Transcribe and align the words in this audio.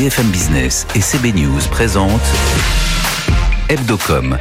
BFM 0.00 0.30
Business 0.30 0.86
et 0.94 1.02
CB 1.02 1.34
News 1.34 1.60
présentent 1.70 2.22
Hebdocom 3.68 4.38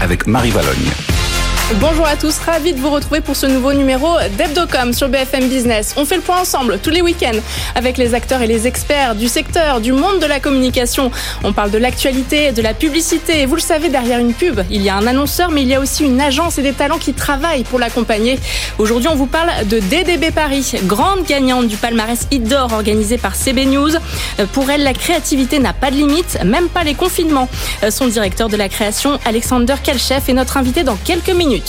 avec 0.00 0.28
Marie 0.28 0.52
Valogne. 0.52 1.19
Bonjour 1.78 2.04
à 2.04 2.16
tous, 2.16 2.36
ravi 2.38 2.72
de 2.72 2.80
vous 2.80 2.90
retrouver 2.90 3.20
pour 3.20 3.36
ce 3.36 3.46
nouveau 3.46 3.72
numéro 3.72 4.08
d'Hebdocom 4.36 4.92
sur 4.92 5.08
BFM 5.08 5.48
Business. 5.48 5.94
On 5.96 6.04
fait 6.04 6.16
le 6.16 6.20
point 6.20 6.40
ensemble 6.40 6.80
tous 6.82 6.90
les 6.90 7.00
week-ends 7.00 7.38
avec 7.76 7.96
les 7.96 8.12
acteurs 8.14 8.42
et 8.42 8.48
les 8.48 8.66
experts 8.66 9.14
du 9.14 9.28
secteur, 9.28 9.80
du 9.80 9.92
monde 9.92 10.18
de 10.18 10.26
la 10.26 10.40
communication. 10.40 11.12
On 11.44 11.52
parle 11.52 11.70
de 11.70 11.78
l'actualité, 11.78 12.50
de 12.50 12.60
la 12.60 12.74
publicité. 12.74 13.46
Vous 13.46 13.54
le 13.54 13.60
savez, 13.60 13.88
derrière 13.88 14.18
une 14.18 14.34
pub, 14.34 14.60
il 14.68 14.82
y 14.82 14.88
a 14.88 14.96
un 14.96 15.06
annonceur, 15.06 15.52
mais 15.52 15.62
il 15.62 15.68
y 15.68 15.74
a 15.76 15.80
aussi 15.80 16.04
une 16.04 16.20
agence 16.20 16.58
et 16.58 16.62
des 16.62 16.72
talents 16.72 16.98
qui 16.98 17.14
travaillent 17.14 17.62
pour 17.62 17.78
l'accompagner. 17.78 18.40
Aujourd'hui, 18.78 19.08
on 19.08 19.14
vous 19.14 19.26
parle 19.26 19.50
de 19.68 19.78
DDB 19.78 20.32
Paris, 20.32 20.72
grande 20.84 21.24
gagnante 21.24 21.68
du 21.68 21.76
palmarès 21.76 22.26
Idor 22.32 22.72
organisé 22.72 23.16
par 23.16 23.36
CB 23.36 23.66
News. 23.66 23.92
Pour 24.52 24.68
elle, 24.70 24.82
la 24.82 24.92
créativité 24.92 25.60
n'a 25.60 25.72
pas 25.72 25.92
de 25.92 25.96
limite, 25.96 26.36
même 26.44 26.68
pas 26.68 26.82
les 26.82 26.94
confinements. 26.94 27.48
Son 27.90 28.08
directeur 28.08 28.48
de 28.48 28.56
la 28.56 28.68
création, 28.68 29.20
Alexander 29.24 29.76
Kelchef, 29.80 30.28
est 30.28 30.34
notre 30.34 30.56
invité 30.56 30.82
dans 30.82 30.96
quelques 30.96 31.30
minutes. 31.30 31.59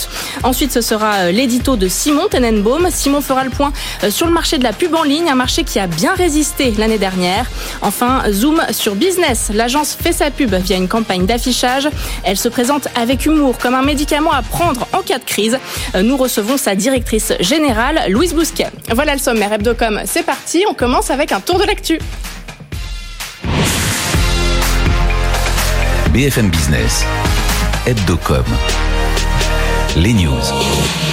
Ensuite, 0.44 0.72
ce 0.72 0.82
sera 0.82 1.14
euh, 1.14 1.32
l'édito 1.32 1.76
de 1.76 1.88
Simon 1.88 2.28
Tenenbaum. 2.30 2.90
Simon 2.92 3.22
fera 3.22 3.44
le 3.44 3.50
point 3.50 3.72
euh, 4.04 4.12
sur 4.12 4.26
le 4.28 4.34
marché 4.34 4.58
de 4.58 4.64
la 4.64 4.74
pub 4.74 4.94
en 4.96 5.04
ligne, 5.04 5.30
un 5.30 5.36
marché 5.36 5.64
qui 5.64 5.80
a 5.80 5.88
bien 5.88 6.14
résisté 6.14 6.74
l'année 6.78 6.98
dernière. 6.98 7.46
Enfin, 7.82 8.24
zoom 8.30 8.62
sur 8.72 8.96
business. 8.96 9.52
L'agence 9.54 9.98
fait 10.00 10.14
sa 10.14 10.32
pub 10.32 10.54
via 10.54 10.78
une 10.78 10.88
campagne 10.88 11.26
d'affichage. 11.26 11.90
Elle 12.24 12.38
se 12.38 12.50
présente 12.50 12.88
avec 12.96 13.26
humour 13.26 13.58
comme 13.58 13.76
un 13.76 13.82
médicament 13.82 14.32
à 14.32 14.42
prendre 14.42 14.88
en 14.94 15.02
cas 15.02 15.20
de 15.20 15.24
crise. 15.24 15.58
Euh, 15.96 16.02
nous 16.02 16.18
recevons 16.18 16.58
sa 16.58 16.76
directrice 16.76 17.34
générale, 17.40 18.02
Louise 18.10 18.34
Bousquet. 18.34 18.70
Voilà 18.94 19.14
le 19.14 19.20
sommaire 19.20 19.54
Hebdocom. 19.54 20.02
C'est 20.06 20.24
parti. 20.24 20.64
On 20.70 20.74
commence 20.74 21.12
avec 21.12 21.32
un 21.32 21.40
tour 21.40 21.60
de 21.60 21.64
l'actu. 21.64 22.00
BFM 26.14 26.50
Business, 26.50 27.06
Hebdocom 27.88 28.44
les 29.96 30.14
news. 30.14 31.11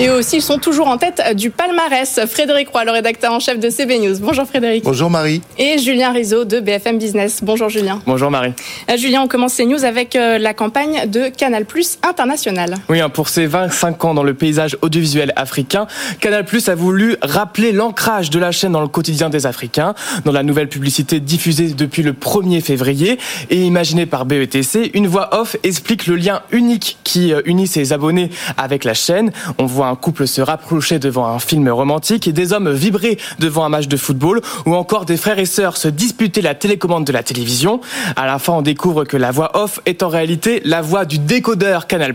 Et 0.00 0.08
aussi, 0.08 0.36
ils 0.36 0.42
sont 0.42 0.56
toujours 0.56 0.88
en 0.88 0.96
tête 0.96 1.22
du 1.36 1.50
palmarès. 1.50 2.20
Frédéric 2.26 2.70
Roy, 2.70 2.84
le 2.84 2.90
rédacteur 2.90 3.34
en 3.34 3.38
chef 3.38 3.60
de 3.60 3.68
CB 3.68 3.98
News. 3.98 4.14
Bonjour 4.18 4.46
Frédéric. 4.46 4.82
Bonjour 4.82 5.10
Marie. 5.10 5.42
Et 5.58 5.76
Julien 5.76 6.10
Rizzo 6.10 6.46
de 6.46 6.58
BFM 6.58 6.96
Business. 6.96 7.40
Bonjour 7.42 7.68
Julien. 7.68 8.00
Bonjour 8.06 8.30
Marie. 8.30 8.54
Euh, 8.90 8.96
Julien, 8.96 9.20
on 9.20 9.28
commence 9.28 9.52
ces 9.52 9.66
news 9.66 9.84
avec 9.84 10.16
euh, 10.16 10.38
la 10.38 10.54
campagne 10.54 11.06
de 11.06 11.28
Canal 11.28 11.66
Plus 11.66 11.98
International. 12.02 12.76
Oui, 12.88 13.02
hein, 13.02 13.10
pour 13.10 13.28
ses 13.28 13.44
25 13.44 14.02
ans 14.06 14.14
dans 14.14 14.22
le 14.22 14.32
paysage 14.32 14.78
audiovisuel 14.80 15.34
africain, 15.36 15.86
Canal 16.18 16.46
Plus 16.46 16.70
a 16.70 16.74
voulu 16.74 17.16
rappeler 17.20 17.70
l'ancrage 17.70 18.30
de 18.30 18.38
la 18.38 18.52
chaîne 18.52 18.72
dans 18.72 18.80
le 18.80 18.88
quotidien 18.88 19.28
des 19.28 19.44
Africains, 19.44 19.94
dans 20.24 20.32
la 20.32 20.42
nouvelle 20.42 20.70
publicité 20.70 21.20
diffusée 21.20 21.74
depuis 21.74 22.02
le 22.02 22.14
1er 22.14 22.62
février 22.62 23.18
et 23.50 23.60
imaginée 23.60 24.06
par 24.06 24.24
BETC. 24.24 24.92
Une 24.94 25.08
voix 25.08 25.38
off 25.38 25.56
explique 25.62 26.06
le 26.06 26.16
lien 26.16 26.40
unique 26.52 26.96
qui 27.04 27.34
euh, 27.34 27.42
unit 27.44 27.66
ses 27.66 27.92
abonnés 27.92 28.30
avec 28.56 28.84
la 28.84 28.94
chaîne. 28.94 29.30
On 29.58 29.66
voit 29.66 29.89
un 29.90 29.96
couple 29.96 30.28
se 30.28 30.40
rapprocher 30.40 30.98
devant 30.98 31.26
un 31.26 31.40
film 31.40 31.68
romantique 31.68 32.28
et 32.28 32.32
des 32.32 32.52
hommes 32.52 32.70
vibrer 32.72 33.18
devant 33.38 33.64
un 33.64 33.68
match 33.68 33.88
de 33.88 33.96
football 33.96 34.40
ou 34.64 34.74
encore 34.74 35.04
des 35.04 35.16
frères 35.16 35.38
et 35.38 35.46
sœurs 35.46 35.76
se 35.76 35.88
disputer 35.88 36.42
la 36.42 36.54
télécommande 36.54 37.04
de 37.04 37.12
la 37.12 37.22
télévision. 37.22 37.80
À 38.14 38.26
la 38.26 38.38
fin, 38.38 38.52
on 38.52 38.62
découvre 38.62 39.04
que 39.04 39.16
la 39.16 39.32
voix 39.32 39.58
off 39.60 39.80
est 39.86 40.02
en 40.02 40.08
réalité 40.08 40.62
la 40.64 40.80
voix 40.80 41.04
du 41.04 41.18
décodeur 41.18 41.88
Canal+. 41.88 42.14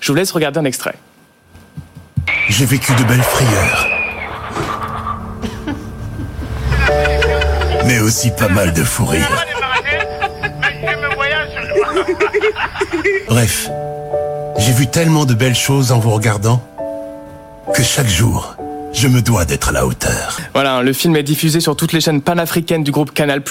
Je 0.00 0.12
vous 0.12 0.14
laisse 0.16 0.32
regarder 0.32 0.60
un 0.60 0.64
extrait. 0.64 0.94
J'ai 2.48 2.64
vécu 2.64 2.92
de 2.94 3.04
belles 3.04 3.22
frayeurs. 3.22 3.86
Mais 7.86 8.00
aussi 8.00 8.30
pas 8.30 8.48
mal 8.48 8.72
de 8.72 8.82
fou 8.82 9.04
rire. 9.04 9.44
Bref, 13.28 13.68
j'ai 14.58 14.72
vu 14.72 14.86
tellement 14.86 15.26
de 15.26 15.34
belles 15.34 15.54
choses 15.54 15.92
en 15.92 15.98
vous 15.98 16.10
regardant 16.10 16.62
que 17.74 17.82
chaque 17.82 18.08
jour, 18.08 18.56
je 18.92 19.06
me 19.06 19.22
dois 19.22 19.44
d'être 19.44 19.68
à 19.68 19.72
la 19.72 19.86
hauteur. 19.86 20.38
Voilà, 20.52 20.82
le 20.82 20.92
film 20.92 21.14
est 21.14 21.22
diffusé 21.22 21.60
sur 21.60 21.76
toutes 21.76 21.92
les 21.92 22.00
chaînes 22.00 22.22
panafricaines 22.22 22.82
du 22.82 22.90
groupe 22.90 23.12
Canal+, 23.12 23.42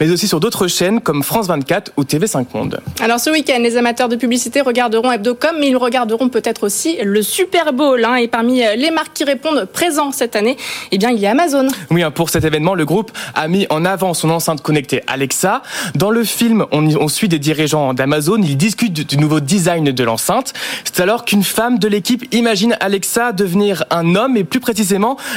mais 0.00 0.10
aussi 0.10 0.26
sur 0.26 0.40
d'autres 0.40 0.66
chaînes 0.66 1.00
comme 1.00 1.22
France 1.22 1.46
24 1.46 1.92
ou 1.96 2.04
TV5 2.04 2.46
Monde. 2.54 2.80
Alors 3.00 3.20
ce 3.20 3.30
week-end, 3.30 3.58
les 3.60 3.76
amateurs 3.76 4.08
de 4.08 4.16
publicité 4.16 4.60
regarderont 4.60 5.12
Hebdocom, 5.12 5.56
mais 5.60 5.68
ils 5.68 5.76
regarderont 5.76 6.28
peut-être 6.30 6.64
aussi 6.64 6.96
le 7.04 7.22
Super 7.22 7.72
Bowl. 7.72 8.02
Hein, 8.04 8.16
et 8.16 8.28
parmi 8.28 8.62
les 8.76 8.90
marques 8.90 9.12
qui 9.12 9.24
répondent 9.24 9.66
présents 9.66 10.10
cette 10.10 10.36
année, 10.36 10.56
eh 10.90 10.98
bien 10.98 11.10
il 11.10 11.18
y 11.18 11.26
a 11.26 11.32
Amazon. 11.32 11.68
Oui, 11.90 12.02
hein, 12.02 12.10
pour 12.10 12.30
cet 12.30 12.44
événement, 12.44 12.74
le 12.74 12.86
groupe 12.86 13.12
a 13.34 13.46
mis 13.46 13.66
en 13.70 13.84
avant 13.84 14.14
son 14.14 14.30
enceinte 14.30 14.62
connectée 14.62 15.02
Alexa. 15.06 15.62
Dans 15.96 16.10
le 16.10 16.24
film, 16.24 16.64
on, 16.72 16.86
on 16.96 17.08
suit 17.08 17.28
des 17.28 17.38
dirigeants 17.38 17.92
d'Amazon, 17.92 18.40
ils 18.42 18.56
discutent 18.56 18.94
du, 18.94 19.04
du 19.04 19.18
nouveau 19.18 19.40
design 19.40 19.84
de 19.84 20.04
l'enceinte. 20.04 20.54
C'est 20.84 21.00
alors 21.00 21.26
qu'une 21.26 21.44
femme 21.44 21.78
de 21.78 21.88
l'équipe 21.88 22.24
imagine 22.32 22.76
Alexa 22.80 23.32
devenir 23.32 23.84
un 23.90 24.14
homme 24.14 24.36
et 24.36 24.44
plus 24.44 24.60
précisément 24.60 24.77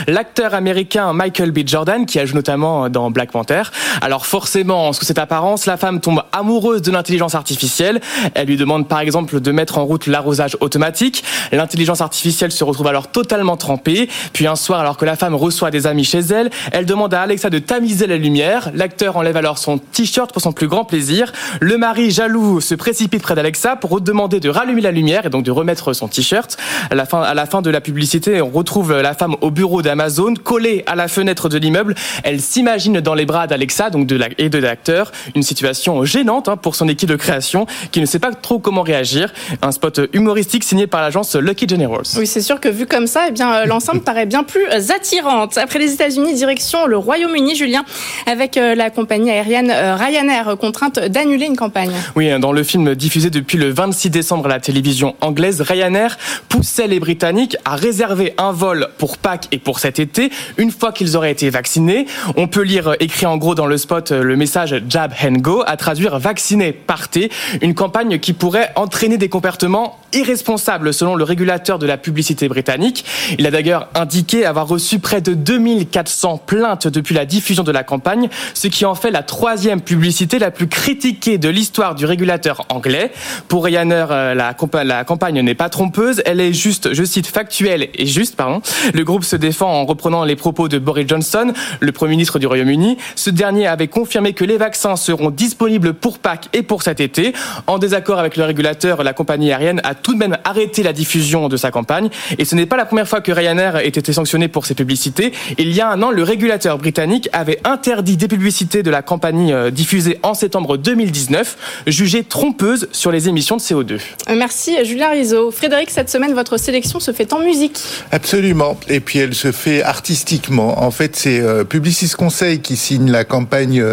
l'acteur 0.08 0.54
américain 0.54 1.14
Michael 1.14 1.52
B. 1.52 1.60
Jordan 1.66 2.06
qui 2.06 2.26
joue 2.26 2.36
notamment 2.36 2.90
dans 2.90 3.12
Black 3.12 3.32
Panther. 3.32 3.64
Alors 4.02 4.26
forcément, 4.26 4.94
sous 4.94 5.06
cette 5.06 5.20
apparence, 5.20 5.66
la 5.66 5.78
femme 5.78 6.00
tombe 6.00 6.24
amoureuse 6.32 6.82
de 6.82 6.92
l'intelligence 6.92 7.36
artificielle. 7.36 8.02
Elle 8.34 8.48
lui 8.48 8.58
demande 8.58 8.88
par 8.88 9.00
exemple 9.00 9.40
de 9.40 9.52
mettre 9.52 9.78
en 9.78 9.86
route 9.86 10.08
l'arrosage 10.08 10.58
automatique. 10.60 11.24
L'intelligence 11.52 12.02
artificielle 12.02 12.52
se 12.52 12.64
retrouve 12.64 12.88
alors 12.88 13.08
totalement 13.08 13.58
trempée. 13.58 14.10
Puis 14.34 14.48
un 14.48 14.56
soir, 14.56 14.80
alors 14.80 14.98
que 14.98 15.06
la 15.06 15.16
femme 15.16 15.36
reçoit 15.36 15.72
des 15.72 15.88
amis 15.88 16.04
chez 16.04 16.20
elle, 16.20 16.50
elle 16.72 16.86
demande 16.86 17.14
à 17.14 17.22
Alexa 17.22 17.50
de 17.50 17.60
tamiser 17.60 18.08
la 18.08 18.18
lumière. 18.18 18.72
L'acteur 18.74 19.18
enlève 19.18 19.38
alors 19.38 19.58
son 19.58 19.78
t-shirt 19.78 20.32
pour 20.32 20.42
son 20.42 20.52
plus 20.52 20.68
grand 20.68 20.86
plaisir. 20.86 21.32
Le 21.60 21.78
mari 21.78 22.12
jaloux 22.12 22.62
se 22.62 22.76
précipite 22.76 23.22
près 23.22 23.36
d'Alexa 23.36 23.76
pour 23.76 24.02
demander 24.02 24.40
de 24.40 24.50
rallumer 24.50 24.82
la 24.82 24.92
lumière 24.92 25.26
et 25.26 25.30
donc 25.30 25.44
de 25.44 25.52
remettre 25.52 25.94
son 25.94 26.08
t-shirt. 26.08 26.58
À 26.90 26.96
à 27.02 27.34
la 27.34 27.46
fin 27.46 27.62
de 27.62 27.70
la 27.70 27.82
publicité, 27.82 28.42
on 28.42 28.50
retrouve 28.50 29.00
la 29.00 29.14
femme 29.14 29.31
au 29.42 29.52
bureau 29.52 29.82
d'Amazon, 29.82 30.34
collée 30.36 30.84
à 30.88 30.96
la 30.96 31.08
fenêtre 31.08 31.50
de 31.50 31.58
l'immeuble. 31.58 31.96
Elle 32.24 32.42
s'imagine 32.42 33.00
dans 33.02 33.14
les 33.14 33.26
bras 33.26 33.48
d'Alexa 33.48 33.90
donc 33.90 34.08
de 34.08 34.16
la, 34.16 34.28
et 34.38 34.50
de 34.50 34.58
l'acteur. 34.58 35.12
Une 35.36 35.44
situation 35.44 36.04
gênante 36.06 36.50
hein, 36.50 36.58
pour 36.58 36.76
son 36.76 36.88
équipe 36.88 37.10
de 37.10 37.16
création 37.16 37.66
qui 37.92 38.02
ne 38.02 38.06
sait 38.06 38.20
pas 38.20 38.32
trop 38.32 38.60
comment 38.60 38.82
réagir. 38.82 39.34
Un 39.62 39.72
spot 39.72 40.02
humoristique 40.14 40.64
signé 40.64 40.88
par 40.88 41.02
l'agence 41.02 41.36
Lucky 41.36 41.68
Generals. 41.68 42.06
Oui, 42.18 42.28
c'est 42.28 42.42
sûr 42.42 42.60
que 42.60 42.70
vu 42.70 42.86
comme 42.86 43.08
ça, 43.08 43.26
eh 43.30 43.32
bien 43.32 43.66
l'ensemble 43.66 44.02
paraît 44.02 44.26
bien 44.26 44.44
plus 44.44 44.66
attirante. 44.92 45.58
Après 45.58 45.80
les 45.80 45.94
États-Unis, 45.94 46.34
direction 46.34 46.86
le 46.86 46.98
Royaume-Uni, 46.98 47.56
Julien, 47.56 47.84
avec 48.26 48.56
la 48.56 48.90
compagnie 48.90 49.32
aérienne 49.32 49.72
Ryanair 49.72 50.58
contrainte 50.60 51.00
d'annuler 51.00 51.46
une 51.46 51.56
campagne. 51.56 51.92
Oui, 52.16 52.30
dans 52.40 52.52
le 52.52 52.64
film 52.64 52.96
diffusé 52.96 53.30
depuis 53.30 53.58
le 53.58 53.70
26 53.70 54.10
décembre 54.10 54.46
à 54.46 54.50
la 54.50 54.60
télévision 54.60 55.16
anglaise, 55.22 55.62
Ryanair 55.62 56.18
poussait 56.50 56.88
les 56.88 57.00
Britanniques 57.00 57.58
à 57.66 57.76
réserver 57.76 58.34
un 58.38 58.52
vol 58.52 58.90
pour 58.98 59.18
Pâques 59.22 59.48
et 59.52 59.58
pour 59.58 59.80
cet 59.80 60.00
été, 60.00 60.32
une 60.58 60.72
fois 60.72 60.92
qu'ils 60.92 61.16
auraient 61.16 61.32
été 61.32 61.50
vaccinés. 61.50 62.08
On 62.36 62.48
peut 62.48 62.64
lire 62.64 62.96
écrit 63.00 63.26
en 63.26 63.38
gros 63.38 63.56
dans 63.56 63.68
le 63.68 63.78
spot 63.78 64.12
le 64.12 64.36
message 64.36 64.82
Jab 64.90 65.14
and 65.24 65.34
Go, 65.34 65.64
à 65.66 65.78
traduire 65.78 66.20
vacciné, 66.20 66.72
partez, 66.74 67.32
une 67.62 67.74
campagne 67.74 68.20
qui 68.20 68.34
pourrait 68.34 68.72
entraîner 68.76 69.18
des 69.18 69.30
comportements 69.30 70.01
irresponsables 70.14 70.94
selon 70.94 71.16
le 71.16 71.24
régulateur 71.24 71.80
de 71.80 71.86
la 71.86 71.98
publicité 71.98 72.48
britannique. 72.48 73.06
Il 73.38 73.46
a 73.48 73.52
d'ailleurs 73.52 73.90
indiqué 73.96 74.46
avoir 74.46 74.68
reçu 74.68 75.00
près 75.00 75.22
de 75.22 75.34
2400 75.34 76.42
plaintes 76.46 76.88
depuis 76.88 77.16
la 77.16 77.26
diffusion 77.26 77.64
de 77.64 77.72
la 77.72 77.84
campagne, 77.84 78.30
ce 78.54 78.68
qui 78.68 78.86
en 78.86 78.96
fait 78.96 79.12
la 79.12 79.24
troisième 79.24 79.82
publicité 79.82 80.40
la 80.40 80.52
plus 80.52 80.68
critiquée 80.68 81.38
de 81.38 81.50
l'histoire 81.50 81.96
du 81.96 82.06
régulateur 82.06 82.66
anglais. 82.70 83.12
Pour 83.48 83.66
Ryanair, 83.66 84.08
la, 84.36 84.56
la 84.84 85.04
campagne 85.04 85.42
n'est 85.42 85.56
pas 85.56 85.70
trompeuse, 85.70 86.22
elle 86.26 86.40
est 86.40 86.54
juste, 86.54 86.94
je 86.94 87.04
cite, 87.04 87.28
factuelle 87.28 87.90
et 87.96 88.06
juste, 88.06 88.36
pardon. 88.36 88.62
Le 88.94 89.04
groupe 89.04 89.24
se 89.24 89.36
défend 89.36 89.70
en 89.70 89.86
reprenant 89.86 90.24
les 90.24 90.36
propos 90.36 90.68
de 90.68 90.80
Boris 90.80 91.08
Johnson, 91.08 91.54
le 91.80 91.92
Premier 91.92 92.12
ministre 92.12 92.40
du 92.40 92.48
Royaume-Uni. 92.48 92.98
Ce 93.16 93.30
dernier 93.30 93.68
avait 93.68 93.88
confirmé 93.88 94.34
que 94.34 94.46
les 94.46 94.58
vaccins 94.58 94.96
seront 94.96 95.30
disponibles 95.30 95.94
pour 95.94 96.20
Pâques 96.20 96.50
et 96.54 96.64
pour 96.64 96.84
cet 96.84 97.00
été. 97.00 97.34
En 97.68 97.78
désaccord 97.78 98.20
avec 98.20 98.38
le 98.38 98.44
régulateur, 98.44 99.04
la 99.04 99.14
compagnie 99.14 99.52
aérienne 99.52 99.82
a 99.84 99.96
tout 100.02 100.14
de 100.14 100.20
même 100.20 100.38
arrêté 100.44 100.84
la 100.84 100.94
diffusion 100.94 101.50
de 101.50 101.58
sa 101.58 101.72
campagne. 101.72 102.10
Et 102.38 102.46
ce 102.46 102.56
n'est 102.56 102.66
pas 102.66 102.78
la 102.78 102.86
première 102.86 103.08
fois 103.08 103.22
que 103.22 103.32
Ryanair 103.32 103.78
ait 103.78 103.88
été 103.88 104.14
sanctionné 104.14 104.48
pour 104.48 104.66
ses 104.66 104.76
publicités. 104.76 105.34
Il 105.58 105.72
y 105.72 105.82
a 105.82 105.90
un 105.90 106.02
an, 106.02 106.12
le 106.12 106.24
régulateur 106.24 106.78
britannique 106.78 107.30
avait 107.34 107.60
interdit 107.64 108.18
des 108.18 108.28
publicités 108.28 108.84
de 108.84 108.92
la 108.92 109.02
compagnie 109.02 109.54
diffusée 109.72 110.20
en 110.24 110.34
septembre 110.34 110.78
2019, 110.78 111.84
jugée 111.88 112.24
trompeuse 112.24 112.88
sur 112.92 113.12
les 113.12 113.30
émissions 113.30 113.58
de 113.58 113.62
CO2. 113.62 114.00
Merci 114.36 114.76
Julien 114.86 115.10
Rizzo. 115.10 115.52
Frédéric, 115.52 115.90
cette 115.90 116.10
semaine, 116.10 116.34
votre 116.34 116.58
sélection 116.58 117.00
se 117.00 117.12
fait 117.12 117.34
en 117.34 117.40
musique. 117.40 117.80
Absolument. 118.12 118.78
Et 118.88 119.00
puis 119.00 119.20
elle 119.20 119.34
se 119.34 119.52
fait 119.52 119.84
artistiquement. 119.84 120.82
En 120.84 120.92
fait, 120.92 121.16
c'est 121.16 121.40
euh, 121.40 121.64
Publicis 121.64 122.10
Conseil 122.18 122.60
qui 122.60 122.76
signe 122.76 123.12
la 123.12 123.24
campagne 123.24 123.84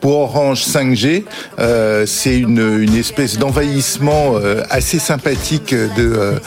pour 0.00 0.20
Orange 0.20 0.64
5G. 0.64 1.24
Euh, 1.58 2.06
c'est 2.06 2.38
une, 2.38 2.80
une, 2.80 2.94
espèce 2.94 3.38
d'envahissement 3.38 4.36
euh, 4.36 4.62
assez 4.70 4.98
sympathique 4.98 5.57
de 5.70 6.40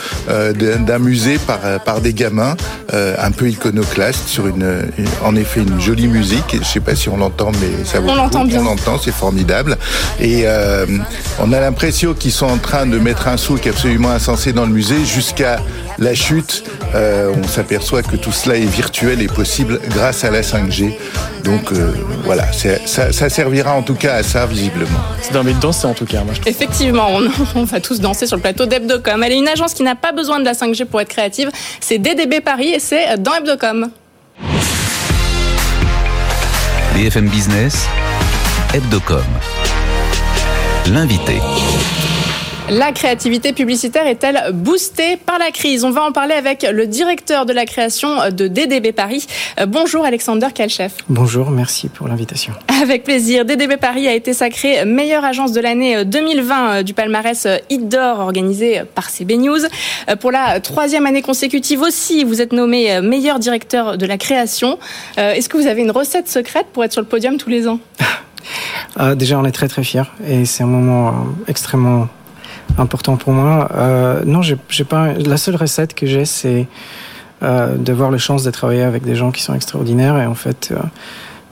d'un 0.86 1.00
musée 1.00 1.38
par 1.40 1.60
par 1.84 2.02
des 2.02 2.14
gamins, 2.14 2.56
un 2.92 3.32
peu 3.32 3.50
iconoclaste 3.50 4.28
sur 4.28 4.48
une, 4.48 4.92
en 5.24 5.36
effet 5.36 5.62
une 5.62 5.80
jolie 5.80 6.08
musique. 6.08 6.58
Je 6.60 6.66
sais 6.66 6.80
pas 6.80 6.96
si 6.96 7.10
on 7.10 7.18
l'entend, 7.18 7.52
mais 7.60 7.86
ça 7.86 8.00
on 8.06 8.16
l'entend 8.16 8.46
bien. 8.46 8.62
On 8.62 8.66
l'entend, 8.66 8.98
c'est 8.98 9.14
formidable. 9.14 9.78
Et 10.20 10.46
on 11.40 11.54
a 11.54 11.60
l'impression 11.60 12.14
qu'ils 12.14 12.32
sont 12.32 12.48
en 12.48 12.58
train 12.58 12.86
de 12.86 12.98
mettre 13.00 13.28
un 13.28 13.38
souk 13.38 13.68
absolument 13.68 14.12
insensé 14.12 14.54
dans 14.54 14.66
le 14.66 14.72
musée 14.72 15.06
jusqu'à 15.06 15.60
la 16.02 16.14
chute. 16.14 16.64
on 16.94 17.48
s'aperçoit 17.48 18.04
que 18.04 18.18
tout 18.18 18.34
cela 18.34 18.58
est 18.58 18.66
virtuel 18.66 19.22
et 19.22 19.28
possible 19.28 19.80
grâce 19.90 20.24
à 20.26 20.32
la 20.32 20.42
5G. 20.42 20.94
Donc 21.44 21.72
voilà, 22.26 22.52
ça, 22.52 23.12
ça 23.12 23.30
servira 23.30 23.74
en 23.74 23.84
tout 23.84 23.96
cas 23.96 24.16
à 24.16 24.24
ça 24.24 24.46
visiblement. 24.46 25.00
C'est 25.22 25.36
envie 25.38 25.54
de 25.54 25.60
danser 25.60 25.88
en 25.88 25.94
tout 25.94 26.06
cas. 26.06 26.24
Moi, 26.24 26.34
Effectivement, 26.46 27.08
on, 27.56 27.64
va 27.64 27.80
tous 27.80 28.00
danser 28.00 28.28
sur 28.28 28.36
le 28.36 28.42
plateau 28.42 28.66
d'Hebdocom. 28.66 29.24
Elle 29.24 29.34
est 29.34 29.38
une 29.38 29.48
agence 29.48 29.74
qui 29.74 29.84
n'a 29.84 29.96
pas 29.96 30.12
besoin 30.12 30.40
de 30.40 30.46
la 30.46 30.54
5G 30.54 30.86
pour 30.86 31.00
être 31.02 31.10
créative. 31.10 31.50
C'est 31.80 31.98
DDB 31.98 32.42
Paris 32.42 32.70
et 32.70 32.80
c'est 32.80 33.18
dans 33.18 33.36
Hebdocom. 33.36 33.90
BFM 36.96 37.30
Business, 37.30 37.88
Hebdocom. 38.74 39.24
L'invité. 40.88 41.40
La 42.72 42.94
créativité 42.94 43.52
publicitaire 43.52 44.08
est-elle 44.08 44.54
boostée 44.54 45.18
par 45.18 45.38
la 45.38 45.52
crise? 45.52 45.84
On 45.84 45.92
va 45.92 46.04
en 46.04 46.14
parler 46.14 46.36
avec 46.36 46.66
le 46.72 46.88
directeur 46.88 47.46
de 47.46 47.52
la 47.52 47.66
création 47.66 48.30
de 48.30 48.48
DDB 48.48 48.94
Paris. 48.94 49.28
Euh, 49.60 49.66
bonjour 49.66 50.06
Alexander 50.06 50.48
Kalchef. 50.56 50.94
Bonjour, 51.10 51.52
merci 51.52 51.90
pour 51.90 52.08
l'invitation. 52.08 52.54
Avec 52.82 53.04
plaisir. 53.04 53.44
DDB 53.44 53.76
Paris 53.76 54.08
a 54.08 54.14
été 54.14 54.34
sacrée 54.34 54.86
meilleure 54.86 55.26
agence 55.26 55.52
de 55.52 55.60
l'année 55.60 56.06
2020 56.06 56.70
euh, 56.70 56.84
du 56.84 56.94
palmarès 56.94 57.46
Hit 57.70 57.90
d'or 57.90 58.20
organisé 58.20 58.84
par 58.96 59.10
CB 59.10 59.36
News. 59.36 59.60
Euh, 60.08 60.16
pour 60.16 60.32
la 60.32 60.62
troisième 60.62 61.06
année 61.06 61.22
consécutive 61.22 61.82
aussi, 61.82 62.24
vous 62.24 62.40
êtes 62.40 62.54
nommé 62.54 63.02
meilleur 63.02 63.40
directeur 63.40 63.98
de 63.98 64.06
la 64.06 64.18
création. 64.18 64.80
Est-ce 65.18 65.50
que 65.50 65.58
vous 65.58 65.68
avez 65.68 65.82
une 65.82 65.92
recette 65.92 66.30
secrète 66.30 66.68
pour 66.72 66.86
être 66.86 66.94
sur 66.94 67.02
le 67.02 67.08
podium 67.08 67.36
tous 67.36 67.50
les 67.50 67.68
ans? 67.68 67.80
Déjà, 69.16 69.38
on 69.38 69.44
est 69.44 69.52
très 69.52 69.68
très 69.68 69.84
fiers 69.84 70.10
et 70.26 70.46
c'est 70.46 70.64
un 70.64 70.68
moment 70.68 71.26
extrêmement 71.50 72.08
important 72.78 73.18
pour 73.18 73.34
moi. 73.34 73.70
Euh, 73.76 74.22
non, 74.26 74.42
j'ai 74.42 74.84
pas. 74.84 75.14
La 75.14 75.38
seule 75.38 75.56
recette 75.56 75.94
que 75.94 76.06
j'ai, 76.06 76.26
c'est 76.26 76.68
euh, 77.44 77.76
d'avoir 77.76 78.12
la 78.12 78.20
chance 78.20 78.44
de 78.44 78.52
travailler 78.52 78.84
avec 78.84 79.04
des 79.04 79.16
gens 79.16 79.32
qui 79.32 79.42
sont 79.42 79.56
extraordinaires 79.56 80.16
et 80.20 80.28
en 80.28 80.36
fait, 80.36 80.70
euh, 80.72 80.78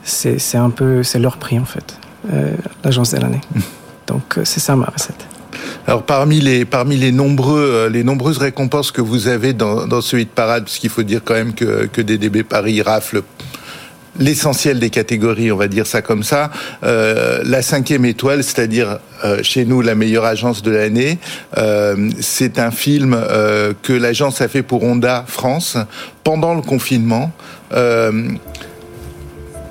c'est 0.04 0.56
un 0.56 0.70
peu, 0.70 1.02
c'est 1.02 1.18
leur 1.18 1.36
prix 1.36 1.58
en 1.58 1.64
fait, 1.64 1.98
euh, 2.32 2.52
l'agence 2.84 3.10
de 3.10 3.18
l'année. 3.18 3.40
Donc 4.06 4.38
c'est 4.44 4.60
ça 4.60 4.76
ma 4.76 4.86
recette. 4.86 5.26
Alors 5.88 6.04
parmi 6.04 6.40
les 6.40 6.64
parmi 6.64 6.96
les 6.96 7.10
nombreux 7.10 7.88
les 7.92 8.04
nombreuses 8.04 8.38
récompenses 8.38 8.92
que 8.92 9.00
vous 9.00 9.26
avez 9.26 9.52
dans, 9.52 9.88
dans 9.88 10.00
ce 10.00 10.16
hit 10.16 10.30
parade, 10.30 10.64
parce 10.64 10.78
qu'il 10.78 10.90
faut 10.90 11.02
dire 11.02 11.22
quand 11.24 11.34
même 11.34 11.54
que 11.54 11.86
que 11.86 12.00
DDB 12.00 12.44
Paris 12.44 12.82
rafle 12.82 13.22
l'essentiel 14.18 14.78
des 14.78 14.90
catégories, 14.90 15.52
on 15.52 15.56
va 15.56 15.68
dire 15.68 15.86
ça 15.86 16.02
comme 16.02 16.22
ça. 16.22 16.50
Euh, 16.82 17.42
la 17.44 17.62
cinquième 17.62 18.04
étoile, 18.04 18.42
c'est-à-dire 18.42 18.98
euh, 19.24 19.42
chez 19.42 19.64
nous 19.64 19.80
la 19.82 19.94
meilleure 19.94 20.24
agence 20.24 20.62
de 20.62 20.70
l'année, 20.70 21.18
euh, 21.58 22.10
c'est 22.20 22.58
un 22.58 22.70
film 22.70 23.18
que 23.82 23.92
l'agence 23.92 24.40
a 24.40 24.48
fait 24.48 24.62
pour 24.62 24.82
Honda 24.84 25.24
France 25.26 25.76
pendant 26.24 26.54
le 26.54 26.62
confinement. 26.62 27.32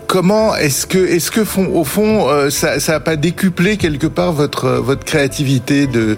Comment 0.07 0.55
est-ce 0.55 0.87
que, 0.87 0.97
est-ce 0.97 1.29
que 1.29 1.43
font, 1.43 1.67
au 1.71 1.83
fond, 1.83 2.49
ça, 2.49 2.77
n'a 2.77 2.99
pas 2.99 3.15
décuplé 3.15 3.77
quelque 3.77 4.07
part 4.07 4.33
votre 4.33 4.69
votre 4.69 5.03
créativité 5.03 5.85
de 5.85 6.17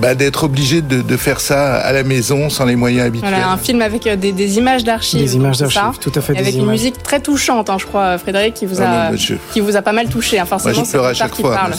bah, 0.00 0.14
d'être 0.14 0.44
obligé 0.44 0.82
de, 0.82 1.02
de, 1.02 1.16
faire 1.16 1.40
ça 1.40 1.76
à 1.76 1.92
la 1.92 2.02
maison 2.02 2.48
sans 2.48 2.64
les 2.64 2.76
moyens 2.76 3.06
habituels. 3.06 3.30
Voilà, 3.30 3.50
un 3.50 3.56
film 3.58 3.82
avec 3.82 4.06
euh, 4.06 4.16
des, 4.16 4.32
des 4.32 4.58
images 4.58 4.84
d'archives. 4.84 5.20
Des 5.20 5.36
images 5.36 5.58
d'archives, 5.58 5.98
tout 6.00 6.12
à 6.14 6.20
fait. 6.20 6.36
Avec 6.36 6.54
une 6.54 6.66
musique 6.66 7.02
très 7.02 7.20
touchante, 7.20 7.70
hein, 7.70 7.76
je 7.78 7.86
crois, 7.86 8.18
Frédéric, 8.18 8.54
qui 8.54 8.66
vous 8.66 8.80
a, 8.80 9.10
qui 9.52 9.60
vous 9.60 9.76
a 9.76 9.82
pas 9.82 9.92
mal 9.92 10.08
touché. 10.08 10.38
Hein, 10.38 10.46
forcément, 10.46 10.84
c'est 10.84 10.98
à 10.98 11.14
chaque 11.14 11.34
fois. 11.34 11.54
Parle. 11.54 11.74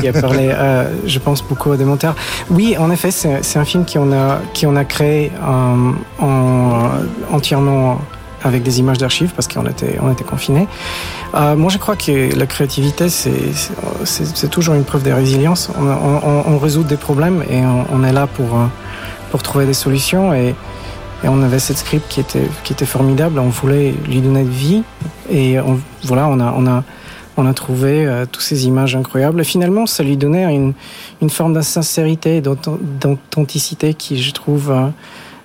Qui 0.00 0.08
a 0.08 0.12
parlé, 0.12 0.50
euh, 0.52 0.84
je 1.06 1.18
pense, 1.18 1.42
beaucoup 1.42 1.72
à 1.72 1.76
des 1.76 1.84
monteurs. 1.84 2.16
Oui, 2.50 2.76
en 2.78 2.90
effet, 2.90 3.10
c'est 3.10 3.58
un 3.58 3.64
film 3.64 3.84
qui 3.84 3.98
on 3.98 4.12
a, 4.12 4.40
qui 4.54 4.66
on 4.66 4.76
a 4.76 4.84
créé 4.84 5.30
en, 5.44 5.92
en 6.18 6.90
entièrement 7.30 8.00
avec 8.42 8.62
des 8.62 8.78
images 8.78 8.98
d'archives 8.98 9.32
parce 9.34 9.48
qu'on 9.48 9.66
était, 9.66 9.98
on 10.00 10.10
était 10.12 10.24
confinés. 10.24 10.66
Euh, 11.34 11.56
moi, 11.56 11.70
je 11.70 11.78
crois 11.78 11.96
que 11.96 12.34
la 12.36 12.46
créativité, 12.46 13.08
c'est 13.08 14.50
toujours 14.50 14.74
une 14.74 14.84
preuve 14.84 15.02
de 15.02 15.12
résilience. 15.12 15.70
On, 15.78 15.86
on, 15.86 16.54
on 16.54 16.58
résout 16.58 16.82
des 16.82 16.96
problèmes 16.96 17.42
et 17.50 17.60
on, 17.64 17.86
on, 17.92 18.04
est 18.04 18.12
là 18.12 18.26
pour, 18.26 18.56
euh, 18.56 18.66
pour 19.30 19.42
trouver 19.42 19.66
des 19.66 19.74
solutions. 19.74 20.32
Et, 20.32 20.54
et 21.22 21.28
on 21.28 21.42
avait 21.42 21.58
cette 21.58 21.78
script 21.78 22.06
qui 22.08 22.20
était, 22.20 22.48
qui 22.64 22.72
était 22.72 22.86
formidable. 22.86 23.38
On 23.38 23.50
voulait 23.50 23.94
lui 24.08 24.20
donner 24.20 24.44
de 24.44 24.48
vie. 24.48 24.82
Et 25.30 25.60
on, 25.60 25.78
voilà, 26.04 26.28
on 26.28 26.40
a, 26.40 26.54
on 26.56 26.66
a, 26.66 26.82
on 27.36 27.46
a 27.46 27.54
trouvé 27.54 28.06
euh, 28.06 28.26
toutes 28.30 28.42
ces 28.42 28.66
images 28.66 28.96
incroyables. 28.96 29.40
Et 29.40 29.44
finalement, 29.44 29.86
ça 29.86 30.02
lui 30.02 30.16
donnait 30.16 30.54
une, 30.54 30.72
une 31.20 31.30
forme 31.30 31.54
d'insincérité 31.54 32.38
et 32.38 32.40
d'authenticité 32.40 33.94
qui, 33.94 34.20
je 34.20 34.32
trouve, 34.32 34.70
euh, 34.70 34.88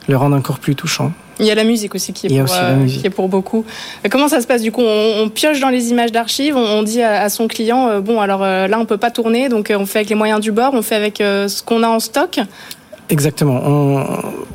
le 0.07 0.17
rend 0.17 0.31
encore 0.31 0.59
plus 0.59 0.75
touchant. 0.75 1.11
Il 1.39 1.45
y 1.45 1.51
a 1.51 1.55
la 1.55 1.63
musique 1.63 1.95
aussi 1.95 2.13
qui 2.13 2.27
est, 2.27 2.39
pour, 2.39 2.55
euh, 2.55 2.85
qui 2.87 3.05
est 3.05 3.09
pour 3.09 3.27
beaucoup. 3.27 3.65
Comment 4.09 4.27
ça 4.27 4.41
se 4.41 4.47
passe 4.47 4.61
du 4.61 4.71
coup 4.71 4.81
on, 4.81 5.23
on, 5.23 5.29
pioche 5.29 5.59
dans 5.59 5.69
les 5.69 5.89
images 5.89 6.11
d'archives, 6.11 6.55
on, 6.55 6.63
on, 6.63 6.83
dit 6.83 7.01
à, 7.01 7.21
à 7.23 7.29
son 7.29 7.47
client 7.47 7.87
euh, 7.87 7.99
bon 7.99 8.21
alors 8.21 8.43
euh, 8.43 8.67
là 8.67 8.79
on 8.79 8.85
peut 8.85 8.97
pas 8.97 9.11
tourner 9.11 9.49
donc 9.49 9.69
euh, 9.69 9.77
on 9.77 9.85
fait 9.85 9.99
avec 9.99 10.09
les 10.09 10.15
moyens 10.15 10.39
du 10.39 10.51
bord, 10.51 10.73
on 10.73 10.81
fait 10.81 10.95
avec 10.95 11.19
euh, 11.19 11.47
ce 11.47 11.61
qu'on 11.61 11.83
a 11.83 11.87
en 11.89 11.99
stock. 11.99 12.39
Exactement. 13.09 13.61
On, 13.63 14.03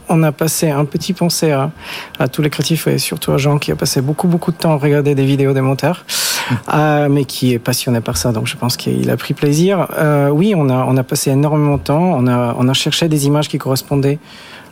on, 0.08 0.22
a 0.24 0.32
passé 0.32 0.70
un 0.70 0.84
petit 0.84 1.12
pensée 1.12 1.52
à, 1.52 1.70
à, 2.18 2.26
tous 2.26 2.42
les 2.42 2.50
créatifs 2.50 2.88
et 2.88 2.98
surtout 2.98 3.30
à 3.30 3.38
Jean 3.38 3.58
qui 3.58 3.70
a 3.70 3.76
passé 3.76 4.00
beaucoup 4.00 4.26
beaucoup 4.26 4.50
de 4.50 4.56
temps 4.56 4.72
à 4.72 4.76
regarder 4.76 5.14
des 5.14 5.24
vidéos 5.24 5.52
des 5.52 5.60
monteurs, 5.60 6.04
euh, 6.74 7.08
mais 7.08 7.24
qui 7.24 7.52
est 7.52 7.60
passionné 7.60 8.00
par 8.00 8.16
ça. 8.16 8.32
Donc 8.32 8.48
je 8.48 8.56
pense 8.56 8.76
qu'il 8.76 9.08
a 9.08 9.16
pris 9.16 9.34
plaisir. 9.34 9.86
Euh, 9.96 10.30
oui, 10.30 10.54
on 10.56 10.68
a 10.68 10.84
on 10.88 10.96
a 10.96 11.04
passé 11.04 11.30
énormément 11.30 11.76
de 11.76 11.82
temps. 11.82 12.12
On 12.16 12.26
a 12.26 12.56
on 12.58 12.68
a 12.68 12.72
cherché 12.72 13.08
des 13.08 13.26
images 13.26 13.48
qui 13.48 13.58
correspondaient 13.58 14.18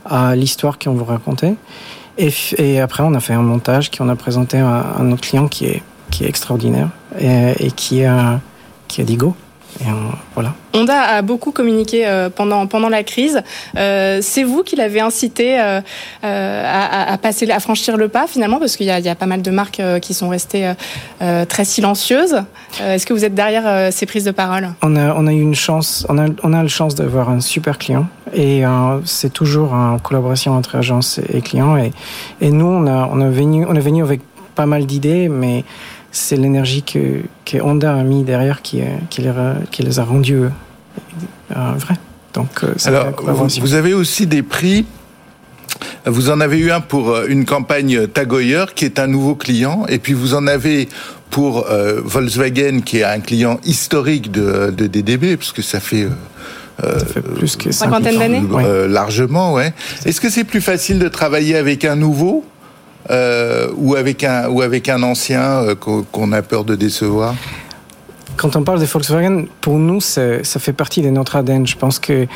à 0.05 0.35
l'histoire 0.35 0.79
qu'on 0.79 0.95
vous 0.95 1.05
racontait. 1.05 1.55
Et, 2.19 2.81
après, 2.81 3.05
on 3.05 3.15
a 3.15 3.21
fait 3.21 3.33
un 3.33 3.43
montage 3.43 3.91
qu'on 3.91 4.09
a 4.09 4.17
présenté 4.17 4.59
à, 4.59 4.81
à, 4.99 5.03
notre 5.05 5.23
client 5.23 5.47
qui 5.47 5.67
est, 5.67 5.83
qui 6.11 6.25
est 6.25 6.29
extraordinaire 6.29 6.89
et, 7.19 7.71
qui, 7.77 8.05
a, 8.05 8.41
qui 8.89 9.01
a 9.01 9.05
dit 9.05 9.17
go. 9.17 9.37
Et 9.81 9.89
on, 9.89 10.13
voilà. 10.35 10.55
Honda 10.75 11.01
a 11.01 11.23
beaucoup 11.23 11.53
communiqué 11.53 12.07
euh, 12.07 12.31
pendant 12.31 12.67
pendant 12.67 12.89
la 12.89 13.03
crise. 13.03 13.43
Euh, 13.77 14.19
c'est 14.23 14.45
vous 14.45 14.63
qui 14.63 14.77
l'avez 14.77 15.01
incité 15.01 15.61
euh, 15.61 15.81
à, 16.23 17.13
à, 17.13 17.19
passer, 17.19 17.51
à 17.51 17.61
franchir 17.61 17.97
le 17.97 18.09
pas 18.09 18.27
finalement, 18.27 18.59
parce 18.59 18.77
qu'il 18.77 18.87
y 18.87 18.91
a, 18.91 18.99
il 18.99 19.05
y 19.05 19.09
a 19.09 19.15
pas 19.15 19.27
mal 19.27 19.43
de 19.43 19.51
marques 19.51 19.83
qui 20.03 20.15
sont 20.15 20.29
restées 20.29 20.73
très 21.49 21.65
silencieuses. 21.65 22.43
Est-ce 22.81 23.07
que 23.07 23.13
vous 23.13 23.25
êtes 23.25 23.35
derrière 23.35 23.93
ces 23.93 24.07
prises 24.07 24.25
de 24.25 24.31
parole? 24.31 24.69
On 24.83 24.97
a 24.97 25.15
on 25.15 25.27
a 25.27 25.33
eu 25.33 25.41
une 25.41 25.55
chance, 25.55 26.07
on 26.09 26.19
a 26.19 26.27
on 26.43 26.53
a 26.53 26.63
la 26.63 26.69
chance 26.69 26.95
d'avoir 26.95 27.31
un 27.31 27.41
super 27.41 27.79
client 27.79 28.07
et 28.35 28.63
c'est 29.05 29.33
toujours 29.33 29.73
en 29.73 29.99
collaboration 29.99 30.53
entre 30.53 30.77
agence 30.77 31.21
et 31.33 31.41
client 31.41 31.77
et 31.77 31.93
et 32.41 32.51
nous 32.51 32.67
on 32.67 32.87
a 32.87 33.09
on 33.11 33.21
a 33.21 33.29
venu 33.29 33.65
on 33.69 33.75
est 33.75 33.81
venu 33.81 34.03
avec 34.03 34.21
pas 34.59 34.67
mal 34.67 34.87
d'idées, 34.87 35.29
mais 35.29 35.65
c'est 36.19 36.37
l'énergie 36.37 36.83
que, 36.83 37.23
que, 37.45 37.59
Honda 37.59 37.95
a 37.95 38.03
mis 38.03 38.25
derrière 38.25 38.63
qui, 38.63 38.81
qui, 39.11 39.23
les, 39.23 39.33
qui 39.71 39.83
les 39.83 39.99
a 39.99 40.05
rendus 40.05 40.43
euh, 41.57 41.73
vrais. 41.77 41.97
Donc, 42.35 42.63
euh, 42.63 42.75
Alors, 42.85 43.13
vous, 43.23 43.49
vous, 43.61 43.75
avez 43.75 43.95
aussi 43.95 44.27
des 44.27 44.43
prix. 44.43 44.87
Vous 46.07 46.31
en 46.31 46.41
avez 46.41 46.59
eu 46.59 46.71
un 46.71 46.81
pour 46.81 47.11
euh, 47.11 47.27
une 47.29 47.45
campagne 47.45 48.07
Tagoyer, 48.07 48.67
qui 48.75 48.85
est 48.85 48.99
un 48.99 49.07
nouveau 49.07 49.35
client, 49.35 49.87
et 49.89 49.99
puis 49.99 50.13
vous 50.13 50.35
en 50.35 50.47
avez 50.47 50.89
pour 51.31 51.67
euh, 51.71 52.01
Volkswagen, 52.05 52.81
qui 52.81 52.99
est 52.99 53.05
un 53.05 53.21
client 53.21 53.61
historique 53.65 54.31
de, 54.31 54.71
de 54.71 54.87
DDB, 54.87 55.37
puisque 55.37 55.63
ça 55.63 55.81
fait... 55.81 56.07
Euh, 56.85 56.99
ça 56.99 57.07
fait 57.07 57.23
plus 57.23 57.57
que 57.57 57.73
cinquantaine 57.73 58.19
d'années, 58.19 58.43
euh, 58.55 58.87
largement, 58.87 59.53
ouais. 59.53 59.75
Est-ce 60.05 60.21
que 60.21 60.31
c'est 60.31 60.45
plus 60.45 60.61
facile 60.61 61.01
de 61.01 61.09
travailler 61.09 61.57
avec 61.57 61.85
un 61.85 61.97
nouveau 61.97 62.45
euh, 63.11 63.69
ou 63.77 63.95
avec 63.95 64.25
un 64.25 64.49
ou 64.49 64.63
avec 64.63 64.89
un 64.89 65.03
ancien 65.03 65.43
euh, 65.63 65.75
qu'on 65.75 66.33
a 66.33 66.43
peur 66.43 66.65
de 66.65 66.75
décevoir? 66.75 67.35
Quand 68.37 68.55
on 68.55 68.63
parle 68.63 68.79
de 68.79 68.85
Volkswagen, 68.85 69.47
pour 69.61 69.79
nous, 69.79 70.01
ça 70.01 70.41
fait 70.45 70.73
partie 70.73 71.03
de 71.03 71.11
notre 71.11 71.35
ADN. 71.35 71.67
Je 71.67 71.77
pense 71.77 71.99
que 71.99 72.29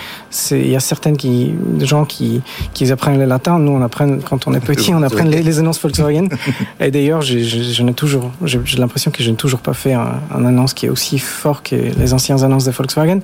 il 0.50 0.68
y 0.68 0.74
a 0.74 0.80
certaines 0.80 1.16
qui, 1.16 1.54
gens 1.78 2.04
qui, 2.04 2.42
qui 2.74 2.90
apprennent 2.90 3.20
le 3.20 3.24
latin. 3.24 3.60
Nous, 3.60 3.70
on 3.70 3.80
apprend 3.82 4.18
quand 4.18 4.48
on 4.48 4.54
est 4.54 4.60
petit, 4.60 4.92
on 4.92 5.02
apprend 5.04 5.22
les, 5.22 5.42
les 5.42 5.58
annonces 5.60 5.80
Volkswagen. 5.80 6.26
Et 6.80 6.90
d'ailleurs, 6.90 7.22
je 7.22 7.82
n'ai 7.84 7.94
toujours, 7.94 8.32
j'ai 8.44 8.78
l'impression 8.78 9.12
que 9.12 9.22
je 9.22 9.30
n'ai 9.30 9.36
toujours 9.36 9.60
pas 9.60 9.74
fait 9.74 9.92
un, 9.92 10.14
un, 10.34 10.44
annonce 10.44 10.74
qui 10.74 10.86
est 10.86 10.88
aussi 10.88 11.20
fort 11.20 11.62
que 11.62 11.76
les 11.76 12.12
anciennes 12.12 12.42
annonces 12.42 12.64
de 12.64 12.72
Volkswagen. 12.72 13.20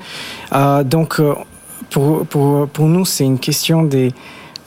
Euh, 0.52 0.85
donc, 0.85 1.21
pour, 1.90 2.26
pour, 2.26 2.69
pour 2.69 2.87
nous, 2.87 3.05
c'est 3.05 3.25
une 3.25 3.40
question 3.40 3.83
des 3.83 4.12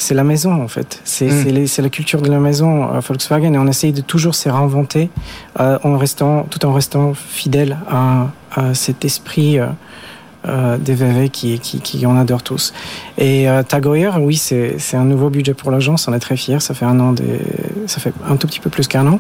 c'est 0.02 0.16
la 0.16 0.24
maison 0.24 0.62
en 0.62 0.68
fait. 0.68 1.00
C'est 1.04 1.28
mm. 1.28 1.84
la 1.84 1.90
culture 1.90 2.22
de 2.22 2.30
la 2.30 2.40
maison 2.40 2.94
euh, 2.94 3.00
Volkswagen 3.00 3.54
et 3.54 3.58
on 3.58 3.68
essaye 3.68 3.94
de 3.94 4.02
toujours 4.02 4.36
se 4.36 4.50
réinventer 4.50 5.10
euh, 5.60 5.78
en 5.84 5.98
restant, 5.98 6.44
tout 6.50 6.66
en 6.66 6.74
restant 6.74 7.14
fidèle 7.14 7.78
à, 7.90 8.28
à 8.56 8.74
cet 8.74 9.06
esprit 9.06 9.60
euh, 9.60 9.68
euh, 10.48 10.78
des 10.78 10.96
VV 10.96 11.30
qui, 11.30 11.60
qui, 11.60 11.80
qui 11.82 12.06
en 12.06 12.18
adorent 12.18 12.42
tous. 12.42 12.74
Et 13.18 13.48
euh, 13.48 13.62
oui, 14.20 14.38
c'est 14.38 14.98
un 14.98 15.06
nouveau 15.06 15.30
budget 15.30 15.54
pour 15.54 15.70
l'agence. 15.70 16.08
On 16.08 16.14
est 16.14 16.20
très 16.20 16.36
fiers. 16.36 16.60
Ça 16.60 16.74
fait 16.74 16.86
un 16.86 17.00
an, 17.00 17.14
des, 17.14 17.40
ça 17.86 18.00
fait 18.00 18.14
un 18.28 18.38
tout 18.38 18.48
petit 18.48 18.60
peu 18.60 18.72
plus 18.72 18.88
qu'un 18.88 19.06
an. 19.06 19.20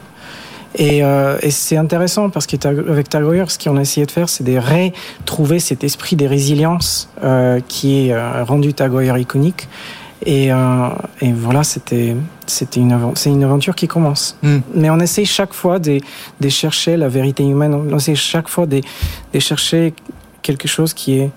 Et, 0.75 1.03
euh, 1.03 1.37
et 1.41 1.51
c'est 1.51 1.77
intéressant 1.77 2.29
parce 2.29 2.47
qu'avec 2.47 3.09
Tagoyer, 3.09 3.43
ce 3.49 3.59
qu'on 3.59 3.77
a 3.77 3.81
essayé 3.81 4.05
de 4.05 4.11
faire, 4.11 4.29
c'est 4.29 4.43
de 4.43 4.57
retrouver 4.57 5.59
cet 5.59 5.83
esprit 5.83 6.15
de 6.15 6.25
résilience 6.25 7.09
euh, 7.23 7.59
qui 7.67 8.07
est 8.07 8.13
euh, 8.13 8.43
rendu 8.43 8.73
Tagoyer 8.73 9.19
iconique. 9.19 9.67
Et, 10.25 10.51
euh, 10.51 10.89
et 11.19 11.31
voilà, 11.33 11.63
c'était 11.63 12.15
c'était 12.45 12.79
une 12.79 12.95
c'est 13.15 13.29
une 13.29 13.43
aventure 13.43 13.75
qui 13.75 13.87
commence. 13.87 14.37
Mm. 14.43 14.57
Mais 14.75 14.89
on 14.89 14.99
essaie 14.99 15.25
chaque 15.25 15.53
fois 15.53 15.79
de, 15.79 15.99
de 16.39 16.49
chercher 16.49 16.97
la 16.97 17.07
vérité 17.07 17.43
humaine. 17.43 17.73
On 17.73 17.97
essaie 17.97 18.15
chaque 18.15 18.47
fois 18.47 18.65
de, 18.65 18.81
de 19.33 19.39
chercher 19.39 19.93
quelque 20.41 20.67
chose 20.67 20.93
qui 20.93 21.19
est 21.19 21.31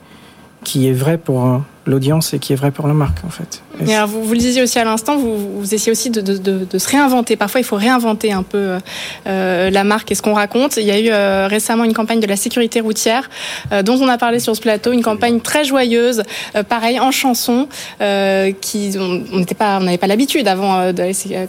qui 0.63 0.89
est 0.89 0.93
vrai 0.93 1.19
pour 1.19 1.63
l'audience 1.87 2.35
et 2.35 2.39
qui 2.39 2.53
est 2.53 2.57
vrai 2.57 2.71
pour 2.71 2.89
la 2.89 2.95
marque 2.95 3.19
en 3.25 3.31
fait. 3.31 3.63
alors, 3.93 4.09
vous, 4.09 4.23
vous, 4.25 4.33
le 4.33 4.39
disiez 4.39 4.63
aussi 4.63 4.79
à 4.79 4.85
l'instant, 4.85 5.17
vous, 5.17 5.61
vous, 5.61 5.75
essayez 5.75 5.93
aussi 5.93 6.11
de, 6.11 6.21
de, 6.21 6.39
de, 6.39 6.67
de, 6.71 6.79
se 6.79 6.89
réinventer. 6.89 7.37
Parfois, 7.37 7.61
il 7.61 7.65
faut 7.65 7.77
réinventer 7.77 8.33
un 8.33 8.43
peu 8.43 8.79
euh, 9.27 9.71
la 9.71 9.85
marque 9.85 10.11
et 10.11 10.15
ce 10.15 10.23
qu'on 10.23 10.35
raconte. 10.35 10.77
Il 10.77 10.85
y 10.85 10.91
a 10.91 10.99
eu 10.99 11.09
euh, 11.11 11.47
récemment 11.49 11.85
une 11.85 11.93
campagne 11.93 12.21
de 12.21 12.27
la 12.27 12.37
sécurité 12.37 12.81
routière 12.81 13.29
euh, 13.73 13.83
dont 13.83 13.99
on 14.01 14.09
a 14.09 14.17
parlé 14.17 14.39
sur 14.39 14.55
ce 14.57 14.61
plateau, 14.61 14.93
une 14.93 15.03
campagne 15.03 15.41
très 15.41 15.65
joyeuse, 15.65 16.23
euh, 16.57 16.63
pareil 16.63 16.99
en 17.01 17.11
chanson, 17.11 17.69
euh, 18.01 18.53
qui 18.61 18.93
on 18.99 19.39
n'était 19.39 19.55
pas, 19.55 19.79
on 19.79 19.85
n'avait 19.85 19.99
pas 19.99 20.07
l'habitude 20.07 20.49
avant 20.49 20.81
euh, 20.81 20.93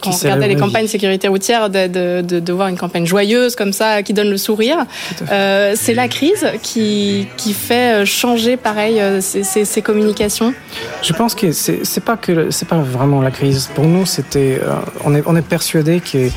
quand 0.01 0.11
on 0.11 0.17
regardait 0.17 0.47
les 0.47 0.55
campagnes 0.55 0.87
sécurité 0.87 1.27
routière 1.27 1.69
de, 1.69 2.21
de, 2.21 2.53
voir 2.53 2.67
une 2.67 2.77
campagne 2.77 3.05
joyeuse 3.05 3.55
comme 3.55 3.73
ça 3.73 4.03
qui 4.03 4.13
donne 4.13 4.29
le 4.29 4.37
sourire. 4.37 4.85
C'est 5.29 5.93
la 5.93 6.07
crise 6.07 6.45
qui 6.61 7.27
qui 7.37 7.53
fait 7.53 8.05
changer 8.05 8.57
pareil 8.57 9.01
ces, 9.21 9.43
ces, 9.43 9.65
ces 9.65 9.81
communications 9.81 10.24
je 11.01 11.13
pense 11.13 11.35
que 11.35 11.51
c'est 11.51 12.03
pas 12.03 12.17
pas 12.17 12.77
vraiment 12.77 13.21
la 13.21 13.31
crise. 13.31 13.69
Pour 13.75 13.85
nous, 13.85 14.05
c'était 14.05 14.59
euh, 14.61 14.75
on 15.05 15.35
est 15.35 15.47
persuadé 15.47 15.99
que 15.99 16.29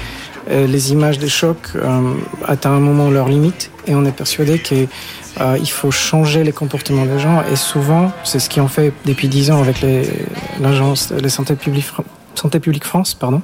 euh, 0.50 0.66
les 0.66 0.92
images 0.92 1.18
des 1.18 1.28
chocs 1.28 1.68
euh, 1.76 2.14
atteignent 2.47 2.73
un 2.73 2.80
moment 2.80 3.11
leur 3.11 3.28
limite 3.28 3.71
et 3.87 3.95
on 3.95 4.04
est 4.07 4.12
persuadé 4.12 4.59
que 4.59 4.87
euh, 5.40 5.64
faut 5.66 5.90
changer 5.90 6.42
les 6.42 6.52
comportements 6.52 7.04
des 7.04 7.18
gens 7.18 7.42
et 7.52 7.57
souvent 7.57 8.11
c'est 8.25 8.38
ce 8.38 8.49
qu'on 8.49 8.68
fait 8.68 8.92
depuis 9.04 9.28
dix 9.28 9.50
ans 9.50 9.61
avec 9.61 9.85
l'agence 10.61 11.11
les, 11.11 11.28
santé 11.28 11.54
publique 11.54 11.87
Santé 12.35 12.61
publique 12.61 12.85
France, 12.85 13.14
pardon. 13.14 13.42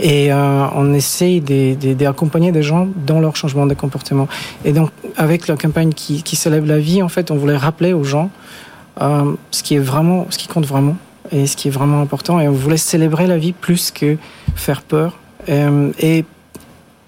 Et 0.00 0.32
on 0.32 0.92
essaye 0.92 1.40
d'accompagner 1.40 2.50
des 2.50 2.64
gens 2.64 2.88
dans 3.06 3.20
leur 3.20 3.36
changement 3.36 3.64
de 3.64 3.74
comportement. 3.74 4.26
Et 4.64 4.72
donc, 4.72 4.90
avec 5.16 5.46
la 5.46 5.56
campagne 5.56 5.92
qui, 5.92 6.24
qui 6.24 6.34
célèbre 6.34 6.66
la 6.66 6.80
vie, 6.80 7.00
en 7.00 7.08
fait, 7.08 7.30
on 7.30 7.36
voulait 7.36 7.56
rappeler 7.56 7.92
aux 7.92 8.02
gens 8.02 8.30
euh, 9.00 9.34
ce 9.50 9.62
qui 9.62 9.74
est 9.74 9.80
vraiment, 9.80 10.26
ce 10.30 10.38
qui 10.38 10.48
compte 10.48 10.66
vraiment 10.66 10.96
et 11.30 11.46
ce 11.46 11.56
qui 11.56 11.68
est 11.68 11.70
vraiment 11.70 12.00
important. 12.00 12.40
Et 12.40 12.48
on 12.48 12.52
voulait 12.52 12.76
célébrer 12.76 13.26
la 13.26 13.38
vie 13.38 13.52
plus 13.52 13.90
que 13.90 14.16
faire 14.54 14.82
peur. 14.82 15.18
Euh, 15.48 15.92
et 15.98 16.24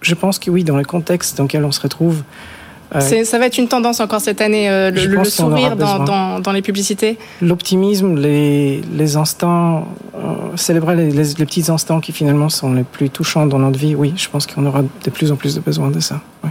je 0.00 0.14
pense 0.14 0.38
que 0.38 0.50
oui, 0.50 0.64
dans 0.64 0.76
le 0.76 0.84
contexte 0.84 1.36
dans 1.36 1.44
lequel 1.44 1.64
on 1.64 1.72
se 1.72 1.80
retrouve, 1.80 2.22
ça 2.98 3.38
va 3.38 3.46
être 3.46 3.58
une 3.58 3.68
tendance 3.68 4.00
encore 4.00 4.20
cette 4.20 4.40
année, 4.40 4.68
euh, 4.68 4.90
le, 4.90 5.06
le 5.06 5.24
sourire 5.24 5.76
dans, 5.76 6.00
dans, 6.00 6.40
dans, 6.40 6.52
les 6.52 6.62
publicités 6.62 7.18
L'optimisme, 7.40 8.16
les, 8.16 8.80
les 8.92 9.16
instants, 9.16 9.86
euh, 10.16 10.56
célébrer 10.56 10.96
les, 10.96 11.10
les, 11.10 11.34
les, 11.38 11.46
petits 11.46 11.70
instants 11.70 12.00
qui 12.00 12.12
finalement 12.12 12.48
sont 12.48 12.72
les 12.74 12.82
plus 12.82 13.10
touchants 13.10 13.46
dans 13.46 13.58
notre 13.58 13.78
vie, 13.78 13.94
oui, 13.94 14.12
je 14.16 14.28
pense 14.28 14.46
qu'on 14.46 14.66
aura 14.66 14.82
de 14.82 15.10
plus 15.10 15.30
en 15.30 15.36
plus 15.36 15.54
de 15.54 15.60
besoin 15.60 15.90
de 15.90 16.00
ça. 16.00 16.20
Oui. 16.42 16.50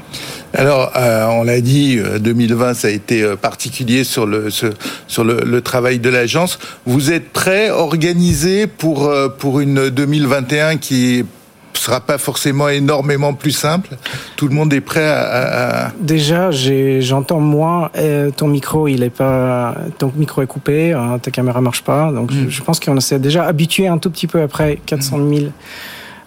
Alors, 0.54 0.92
euh, 0.96 1.26
on 1.28 1.44
l'a 1.44 1.62
dit, 1.62 2.00
2020, 2.20 2.74
ça 2.74 2.88
a 2.88 2.92
été 2.92 3.36
particulier 3.36 4.04
sur 4.04 4.26
le, 4.26 4.50
sur 4.50 5.24
le, 5.24 5.42
le 5.46 5.62
travail 5.62 6.00
de 6.00 6.10
l'agence. 6.10 6.58
Vous 6.86 7.12
êtes 7.12 7.32
prêt, 7.32 7.70
organisé 7.70 8.66
pour, 8.66 9.12
pour 9.38 9.60
une 9.60 9.90
2021 9.90 10.78
qui 10.78 11.26
sera 11.74 12.00
pas 12.02 12.18
forcément 12.18 12.70
énormément 12.70 13.34
plus 13.34 13.52
simple. 13.52 13.98
Tout 14.36 14.48
le 14.48 14.54
monde 14.54 14.74
est 14.74 14.82
prêt 14.82 15.08
à. 15.08 15.88
à... 15.88 15.92
Déjà, 16.00 16.52
j'entends 16.52 17.40
moi, 17.40 17.92
euh, 17.98 18.32
ton 18.32 18.48
micro, 18.48 18.88
il 18.88 19.04
est 19.04 19.10
pas, 19.10 19.76
ton 19.98 20.12
micro 20.16 20.42
est 20.42 20.48
coupé, 20.48 20.94
hein, 20.94 21.20
ta 21.20 21.32
caméra 21.32 21.62
marche 21.62 21.84
pas. 21.84 22.12
Donc, 22.12 22.32
mm. 22.32 22.46
je, 22.46 22.50
je, 22.50 22.62
pense 22.64 22.80
qu'on 22.80 23.00
s'est 23.00 23.20
déjà 23.20 23.46
habitué 23.46 23.88
un 23.88 23.98
tout 23.98 24.10
petit 24.10 24.28
peu 24.28 24.42
après 24.42 24.80
400 24.86 25.18
000 25.18 25.30
mm. 25.30 25.52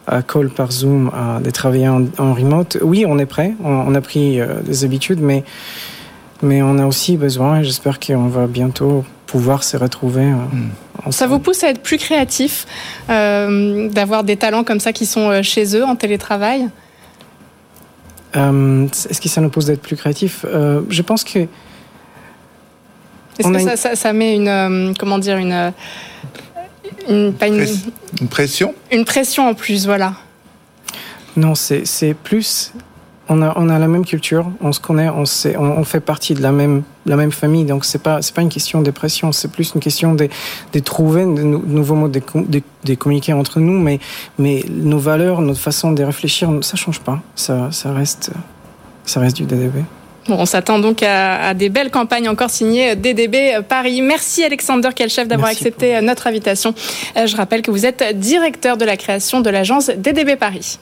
à 0.07 0.23
call 0.23 0.51
par 0.51 0.73
Zoom 0.73 1.11
à 1.15 1.41
de 1.41 1.51
travailler 1.51 1.89
en, 1.89 2.05
en, 2.19 2.35
remote. 2.35 2.79
Oui, 2.83 3.05
on 3.07 3.19
est 3.19 3.27
prêt. 3.27 3.53
On, 3.63 3.71
on 3.71 3.95
a 3.95 4.01
pris 4.01 4.41
euh, 4.41 4.61
des 4.65 4.85
habitudes, 4.85 5.21
mais 5.21 5.45
mais 6.43 6.61
on 6.61 6.77
a 6.79 6.87
aussi 6.87 7.17
besoin, 7.17 7.63
j'espère 7.63 8.01
qu'on 8.01 8.27
va 8.27 8.49
bientôt 8.49 9.05
pouvoir 9.33 9.65
se 9.65 9.79
retrouver. 9.79 10.27
Euh, 10.27 10.35
mmh. 11.07 11.12
Ça 11.12 11.27
vous 11.27 11.39
pousse 11.39 11.65
à 11.65 11.71
être 11.71 11.83
plus 11.83 11.97
créatif, 11.97 12.67
euh, 13.09 13.89
d'avoir 13.89 14.25
des 14.25 14.37
talents 14.37 14.62
comme 14.62 14.81
ça 14.81 14.93
qui 14.93 15.07
sont 15.07 15.31
euh, 15.31 15.43
chez 15.43 15.65
eux 15.77 15.85
en 15.85 15.97
télétravail? 15.97 16.69
Euh, 18.37 18.87
Est-ce 19.11 19.21
que 19.21 19.29
ça 19.31 19.41
nous 19.41 19.49
pousse 19.49 19.65
d'être 19.65 19.81
plus 19.81 19.97
créatif? 19.97 20.45
Euh, 20.45 20.83
Je 20.91 21.03
pense 21.03 21.25
que. 21.25 21.41
Est-ce 23.39 23.49
que 23.49 23.59
une... 23.59 23.69
ça, 23.69 23.77
ça, 23.77 23.97
ça, 23.97 24.12
met 24.12 24.37
une. 24.37 24.49
Euh, 24.49 24.93
comment 24.99 25.19
dire 25.19 25.39
Une. 25.39 25.73
Une, 27.09 27.33
pas 27.33 27.49
une, 27.49 27.67
une 28.21 28.29
pression? 28.29 28.75
Une 28.93 29.05
pression 29.05 29.49
en 29.49 29.55
plus, 29.55 29.87
voilà. 29.87 30.12
Non, 31.37 31.55
c'est 31.55 32.15
plus 32.23 32.73
on 33.29 33.43
a, 33.43 33.53
on 33.57 33.69
a 33.69 33.79
la 33.79 33.89
même 33.89 34.05
culture, 34.05 34.51
on 34.61 34.73
se 34.73 34.81
connaît, 34.81 35.09
on, 35.09 35.25
sait, 35.25 35.57
on, 35.57 35.79
on 35.79 35.85
fait 35.85 36.01
partie 36.01 36.35
de 36.35 36.43
la 36.43 36.53
même, 36.53 36.83
la 37.07 37.17
même 37.17 37.33
famille. 37.33 37.65
Donc, 37.65 37.85
c'est 37.85 38.03
pas, 38.03 38.23
c'est 38.23 38.35
pas 38.35 38.43
une 38.43 38.49
question 38.49 38.83
de 38.83 38.91
pression, 38.91 39.33
c'est 39.33 39.51
plus 39.51 39.73
une 39.75 39.81
question 39.81 40.15
de, 40.15 40.29
de 40.73 40.79
trouver 40.79 41.23
de 41.23 41.43
nouveaux 41.43 41.95
modes 41.95 42.13
de, 42.13 42.23
de, 42.35 42.63
de, 42.85 42.95
communiquer 42.95 43.33
entre 43.33 43.61
nous. 43.61 43.79
Mais, 43.79 43.99
mais 44.39 44.65
nos 44.69 44.99
valeurs, 44.99 45.41
notre 45.41 45.61
façon 45.61 45.93
de 45.93 46.03
réfléchir, 46.03 46.51
ça 46.63 46.77
change 46.77 47.01
pas. 47.01 47.21
Ça, 47.35 47.71
ça, 47.71 47.93
reste, 47.93 48.31
ça 49.05 49.21
reste 49.21 49.37
du 49.37 49.45
DDB. 49.45 49.81
Bon, 50.29 50.37
on 50.39 50.47
s'attend 50.47 50.79
donc 50.79 51.03
à, 51.03 51.49
à, 51.49 51.55
des 51.55 51.69
belles 51.69 51.91
campagnes 51.91 52.29
encore 52.29 52.51
signées 52.51 52.95
DDB 52.95 53.59
Paris. 53.69 54.01
Merci 54.03 54.45
Alexander 54.45 54.91
Kelchef 54.95 55.27
d'avoir 55.27 55.51
accepté 55.51 55.95
beaucoup. 55.95 56.07
notre 56.07 56.27
invitation. 56.29 56.75
Euh, 57.17 57.27
je 57.27 57.37
rappelle 57.37 57.63
que 57.63 57.73
vous 57.73 57.87
êtes 57.87 58.17
directeur 58.19 58.77
de 58.77 58.85
la 58.85 58.97
création 58.97 59.41
de 59.41 59.51
l'agence 59.51 59.91
DDB 59.91 60.37
Paris. 60.37 60.79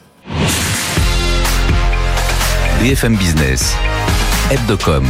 BFM 2.83 3.15
Business, 3.17 3.77
Hebdocom, 4.51 5.05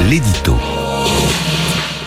l'édito. 0.00 0.56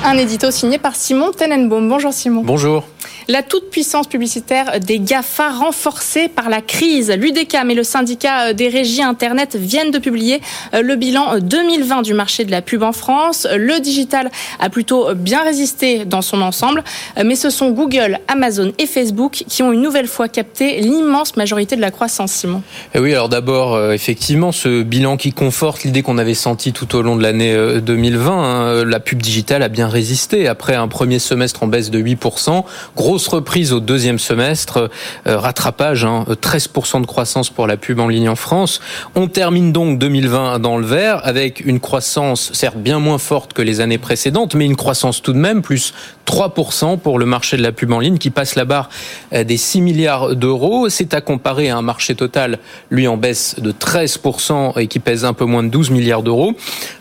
Un 0.03 0.17
édito 0.17 0.51
signé 0.51 0.77
par 0.77 0.95
Simon 0.95 1.31
Tenenbaum. 1.31 1.87
Bonjour 1.87 2.13
Simon. 2.13 2.41
Bonjour. 2.43 2.83
La 3.27 3.41
toute-puissance 3.41 4.05
publicitaire 4.05 4.79
des 4.79 4.99
GAFA 4.99 5.49
renforcée 5.49 6.27
par 6.27 6.47
la 6.47 6.61
crise. 6.61 7.09
L'UDECAM 7.09 7.71
et 7.71 7.73
le 7.73 7.83
syndicat 7.83 8.53
des 8.53 8.67
régies 8.67 9.01
Internet 9.01 9.55
viennent 9.55 9.89
de 9.89 9.97
publier 9.97 10.41
le 10.73 10.95
bilan 10.95 11.39
2020 11.39 12.03
du 12.03 12.13
marché 12.13 12.45
de 12.45 12.51
la 12.51 12.61
pub 12.61 12.83
en 12.83 12.91
France. 12.91 13.47
Le 13.51 13.79
digital 13.79 14.29
a 14.59 14.69
plutôt 14.69 15.15
bien 15.15 15.43
résisté 15.43 16.05
dans 16.05 16.21
son 16.21 16.41
ensemble, 16.41 16.83
mais 17.23 17.35
ce 17.35 17.49
sont 17.49 17.71
Google, 17.71 18.19
Amazon 18.27 18.73
et 18.77 18.85
Facebook 18.85 19.43
qui 19.47 19.63
ont 19.63 19.71
une 19.73 19.81
nouvelle 19.81 20.07
fois 20.07 20.27
capté 20.27 20.79
l'immense 20.81 21.35
majorité 21.35 21.75
de 21.75 21.81
la 21.81 21.89
croissance, 21.89 22.31
Simon. 22.31 22.61
Et 22.93 22.99
oui, 22.99 23.11
alors 23.13 23.29
d'abord, 23.29 23.73
euh, 23.73 23.91
effectivement, 23.93 24.51
ce 24.51 24.83
bilan 24.83 25.17
qui 25.17 25.33
conforte 25.33 25.83
l'idée 25.83 26.03
qu'on 26.03 26.19
avait 26.19 26.35
sentie 26.35 26.73
tout 26.73 26.95
au 26.95 27.01
long 27.01 27.15
de 27.15 27.23
l'année 27.23 27.55
2020. 27.81 28.31
Hein, 28.31 28.85
la 28.85 28.99
pub 28.99 29.21
digitale 29.21 29.63
a 29.63 29.69
bien 29.69 29.87
résisté. 29.87 30.47
Après 30.47 30.75
un 30.75 30.87
premier 30.87 31.17
semestre 31.17 31.63
en 31.63 31.67
baisse 31.67 31.89
de 31.89 31.99
8%, 31.99 32.63
gros 32.95 33.14
grosse 33.15 33.27
reprise 33.29 33.71
au 33.71 33.79
deuxième 33.79 34.19
semestre, 34.19 34.89
euh, 35.25 35.37
rattrapage, 35.37 36.03
hein, 36.03 36.25
13% 36.41 36.99
de 36.99 37.05
croissance 37.05 37.49
pour 37.49 37.65
la 37.65 37.77
pub 37.77 38.01
en 38.01 38.09
ligne 38.09 38.27
en 38.27 38.35
France. 38.35 38.81
On 39.15 39.29
termine 39.29 39.71
donc 39.71 39.99
2020 39.99 40.59
dans 40.59 40.77
le 40.77 40.85
vert 40.85 41.21
avec 41.23 41.61
une 41.61 41.79
croissance 41.79 42.51
certes 42.51 42.75
bien 42.75 42.99
moins 42.99 43.17
forte 43.17 43.53
que 43.53 43.61
les 43.61 43.79
années 43.79 43.97
précédentes, 43.97 44.53
mais 44.53 44.65
une 44.65 44.75
croissance 44.75 45.21
tout 45.21 45.31
de 45.31 45.37
même 45.37 45.61
plus 45.61 45.93
3% 46.25 46.97
pour 46.97 47.17
le 47.17 47.25
marché 47.25 47.55
de 47.55 47.61
la 47.61 47.71
pub 47.71 47.93
en 47.93 47.99
ligne 47.99 48.17
qui 48.17 48.31
passe 48.31 48.55
la 48.55 48.65
barre 48.65 48.89
euh, 49.31 49.45
des 49.45 49.55
6 49.55 49.79
milliards 49.79 50.35
d'euros. 50.35 50.89
C'est 50.89 51.13
à 51.13 51.21
comparer 51.21 51.69
à 51.69 51.77
un 51.77 51.81
marché 51.81 52.15
total, 52.15 52.59
lui 52.89 53.07
en 53.07 53.15
baisse 53.15 53.55
de 53.59 53.71
13% 53.71 54.77
et 54.77 54.87
qui 54.87 54.99
pèse 54.99 55.23
un 55.23 55.33
peu 55.33 55.45
moins 55.45 55.63
de 55.63 55.69
12 55.69 55.89
milliards 55.89 56.21
d'euros. 56.21 56.53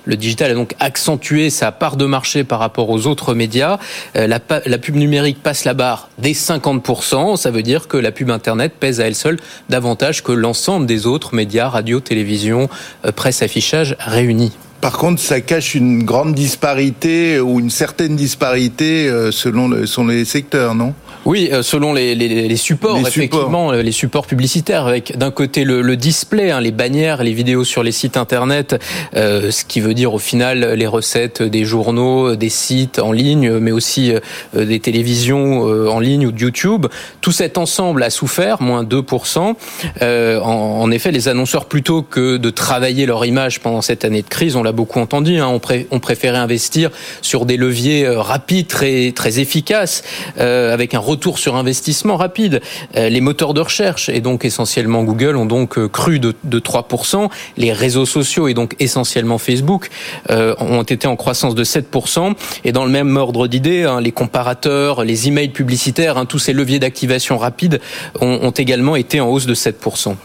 Le 0.05 0.17
digital 0.17 0.53
a 0.53 0.55
donc 0.55 0.77
accentué 0.79 1.51
sa 1.51 1.73
part 1.73 1.97
de 1.97 2.07
marché 2.07 2.45
par 2.45 2.61
rapport 2.61 2.89
aux 2.91 3.09
autres 3.09 3.35
médias. 3.35 3.81
Euh, 4.15 4.29
la 4.29 4.79
pub 4.79 4.95
numérique 4.95 5.43
passe 5.43 5.65
la 5.65 5.75
barre 5.75 6.04
des 6.19 6.35
50%. 6.35 7.37
Ça 7.37 7.51
veut 7.51 7.63
dire 7.63 7.89
que 7.89 7.97
la 7.97 8.13
pub 8.13 8.31
Internet 8.31 8.75
pèse 8.79 9.01
à 9.01 9.07
elle 9.07 9.15
seule 9.15 9.39
davantage 9.69 10.23
que 10.23 10.33
l'ensemble 10.33 10.87
des 10.87 11.07
autres 11.07 11.35
médias, 11.35 11.69
radio, 11.69 12.01
télévision, 12.01 12.69
euh, 13.05 13.13
presse, 13.13 13.43
affichage 13.43 13.97
réunis. 13.99 14.53
Par 14.81 14.99
contre, 14.99 15.21
ça 15.21 15.41
cache 15.41 15.75
une 15.75 16.05
grande 16.05 16.35
disparité 16.35 17.41
ou 17.41 17.59
une 17.59 17.71
certaine 17.71 18.17
disparité 18.17 19.09
euh, 19.09 19.31
selon, 19.31 19.69
le, 19.69 19.87
selon 19.87 20.09
les 20.09 20.27
secteurs, 20.27 20.75
non? 20.75 20.93
Oui, 21.25 21.49
euh, 21.53 21.63
selon 21.63 21.95
les, 21.95 22.15
les, 22.15 22.49
les 22.49 22.57
supports, 22.57 22.99
effectivement, 22.99 23.73
les 23.73 23.93
supports 23.93 24.27
publicitaires, 24.27 24.87
avec 24.87 25.17
d'un 25.17 25.31
côté 25.31 25.65
le, 25.65 25.81
le 25.81 25.97
display, 25.97 26.51
hein, 26.51 26.61
les 26.61 26.71
bannières, 26.71 27.23
les 27.23 27.33
vidéos 27.33 27.65
sur 27.65 27.83
les 27.83 27.93
sites 27.93 28.17
internet, 28.17 28.77
euh, 29.17 29.51
ce 29.51 29.65
qui 29.65 29.81
veut 29.81 29.95
dire 29.95 30.13
au 30.13 30.19
final 30.19 30.75
les 30.75 30.87
recettes 30.87 31.43
des 31.43 31.65
journaux, 31.65 32.37
des 32.37 32.51
sites 32.51 32.99
en 32.99 33.13
ligne, 33.13 33.59
mais 33.59 33.71
aussi 33.71 34.13
euh, 34.13 34.65
des 34.67 34.81
télévisions 34.81 35.63
en 35.65 35.99
ligne 35.99 36.27
ou 36.27 36.33
de 36.33 36.39
YouTube. 36.39 36.87
Tout 37.21 37.33
cet 37.33 37.57
ensemble 37.59 38.03
a 38.03 38.11
souffert, 38.11 38.61
moins 38.61 38.85
2%. 38.85 39.55
En, 40.01 40.45
en, 40.45 40.91
effet, 40.91 41.11
les 41.11 41.29
annonceurs, 41.29 41.67
plutôt 41.67 42.03
que 42.03 42.37
de 42.37 42.51
travailler 42.51 43.07
leur 43.07 43.25
image 43.25 43.61
pendant 43.61 43.83
cette 43.83 44.05
année 44.05 44.23
de 44.23 44.29
crise, 44.29 44.57
on 44.57 44.63
l'a 44.63 44.73
beaucoup 44.73 45.01
entendu, 45.01 45.39
hein, 45.39 45.49
on, 45.49 45.59
pré 45.59 45.87
on 45.91 46.01
préférait 46.01 46.39
investir 46.39 46.91
sur 47.23 47.47
des 47.47 47.57
leviers 47.57 48.09
rapides, 48.09 48.69
très, 48.69 49.13
très 49.13 49.39
efficaces, 49.41 50.03
avec 50.37 50.95
un 50.95 50.99
retour 51.15 51.39
sur 51.39 51.55
investissement 51.55 52.17
rapide. 52.17 52.61
Euh, 52.97 53.09
les 53.09 53.21
moteurs 53.21 53.55
de 53.55 53.61
recherche, 53.61 54.09
et 54.09 54.21
donc 54.21 54.45
essentiellement 54.45 55.05
Google, 55.05 55.37
ont 55.37 55.47
donc 55.47 55.79
euh, 55.79 55.89
cru 55.89 56.19
de, 56.19 56.35
3%. 56.45 57.29
Les 57.57 57.73
réseaux 57.73 58.05
sociaux, 58.05 58.49
et 58.49 58.55
donc 58.55 58.75
essentiellement 58.81 59.39
Facebook, 59.39 59.91
euh, 60.31 60.57
ont 60.59 60.83
été 60.83 61.07
en 61.07 61.15
croissance 61.15 61.55
de 61.55 61.63
7%. 61.63 62.35
Et 62.65 62.73
dans 62.73 62.85
le 62.85 62.91
même 62.91 63.17
ordre 63.17 63.47
d'idées, 63.47 63.85
hein, 63.85 64.01
les 64.01 64.13
comparateurs, 64.13 65.05
les 65.05 65.29
emails 65.29 65.51
publicitaires, 65.51 66.19
hein, 66.19 66.27
tous 66.27 66.41
ces 66.41 66.53
leviers 66.53 66.81
d'activation 66.81 67.39
rapide 67.39 67.81
ont, 68.21 68.41
ont 68.43 68.51
également 68.51 68.97
été 68.97 69.21
en 69.21 69.29
hausse 69.29 69.47
de 69.47 69.55
7%. 69.55 70.17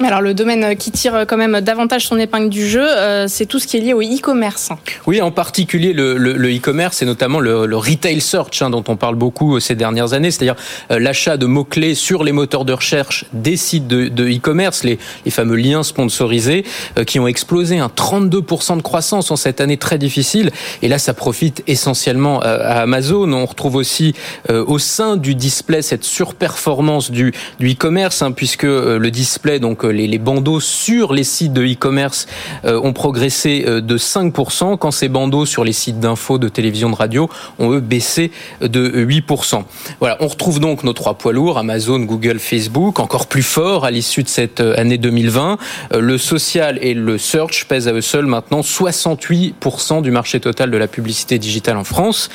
Alors 0.00 0.20
le 0.20 0.34
domaine 0.34 0.76
qui 0.76 0.90
tire 0.90 1.24
quand 1.28 1.36
même 1.36 1.60
davantage 1.60 2.06
son 2.06 2.18
épingle 2.18 2.48
du 2.48 2.66
jeu, 2.66 2.84
euh, 2.84 3.26
c'est 3.28 3.46
tout 3.46 3.58
ce 3.58 3.66
qui 3.66 3.76
est 3.76 3.80
lié 3.80 3.92
au 3.92 4.02
e-commerce. 4.02 4.70
Oui, 5.06 5.20
en 5.20 5.30
particulier 5.30 5.92
le 5.92 6.56
e-commerce 6.56 7.02
et 7.02 7.04
notamment 7.04 7.40
le, 7.40 7.76
retail 7.76 8.20
search 8.20 8.62
hein, 8.62 8.70
dont 8.70 8.84
on 8.88 8.96
parle 8.96 9.16
beaucoup 9.16 9.56
euh, 9.56 9.60
ces 9.60 9.74
dernières 9.74 10.12
années, 10.12 10.30
c'est-à-dire 10.30 10.56
euh, 10.90 10.98
l'achat 10.98 11.36
de 11.36 11.46
mots-clés 11.46 11.94
sur 11.94 12.24
les 12.24 12.32
moteurs 12.32 12.64
de 12.64 12.72
recherche 12.72 13.26
des 13.32 13.56
sites 13.56 13.86
de 13.86 14.28
e-commerce, 14.28 14.82
les, 14.84 14.98
fameux 15.30 15.56
liens 15.56 15.82
sponsorisés 15.82 16.64
qui 17.06 17.18
ont 17.18 17.26
explosé, 17.26 17.78
un 17.78 17.86
32% 17.86 18.76
de 18.76 18.82
croissance 18.82 19.30
en 19.30 19.36
cette 19.36 19.62
année 19.62 19.78
très 19.78 19.96
difficile. 19.96 20.50
Et 20.82 20.88
là, 20.88 20.98
ça 20.98 21.14
profite 21.14 21.62
essentiellement 21.66 22.40
à 22.40 22.82
Amazon. 22.82 23.32
On 23.32 23.46
retrouve 23.46 23.76
aussi 23.76 24.14
au 24.50 24.78
sein 24.78 25.16
du 25.16 25.34
display 25.34 25.80
cette 25.80 26.04
surperformance 26.04 27.10
du 27.10 27.32
e-commerce, 27.62 28.20
hein, 28.20 28.32
puisque 28.32 28.64
le 28.64 29.10
display 29.10 29.58
donc 29.58 29.81
les, 29.86 30.18
bandeaux 30.18 30.60
sur 30.60 31.12
les 31.12 31.24
sites 31.24 31.52
de 31.52 31.64
e-commerce 31.64 32.26
euh, 32.64 32.80
ont 32.82 32.92
progressé 32.92 33.64
euh, 33.66 33.80
de 33.80 33.98
5%, 33.98 34.78
quand 34.78 34.90
ces 34.90 35.08
bandeaux 35.08 35.46
sur 35.46 35.64
les 35.64 35.72
sites 35.72 36.00
d'info, 36.00 36.38
de 36.38 36.48
télévision, 36.48 36.90
de 36.90 36.94
radio 36.94 37.28
ont 37.58 37.72
eux 37.72 37.80
baissé 37.80 38.30
de 38.60 39.04
8%. 39.04 39.62
Voilà, 40.00 40.16
on 40.20 40.28
retrouve 40.28 40.60
donc 40.60 40.84
nos 40.84 40.92
trois 40.92 41.14
poids 41.14 41.32
lourds, 41.32 41.58
Amazon, 41.58 42.00
Google, 42.00 42.38
Facebook, 42.38 43.00
encore 43.00 43.26
plus 43.26 43.42
fort 43.42 43.84
à 43.84 43.90
l'issue 43.90 44.22
de 44.22 44.28
cette 44.28 44.60
euh, 44.60 44.78
année 44.78 44.98
2020. 44.98 45.58
Le 45.98 46.18
social 46.18 46.78
et 46.80 46.94
le 46.94 47.18
search 47.18 47.66
pèsent 47.68 47.88
à 47.88 47.92
eux 47.92 48.00
seuls 48.00 48.26
maintenant 48.26 48.60
68% 48.60 50.02
du 50.02 50.10
marché 50.10 50.40
total 50.40 50.70
de 50.70 50.76
la 50.76 50.88
publicité 50.88 51.38
digitale 51.38 51.76
en 51.76 51.84
France 51.84 52.28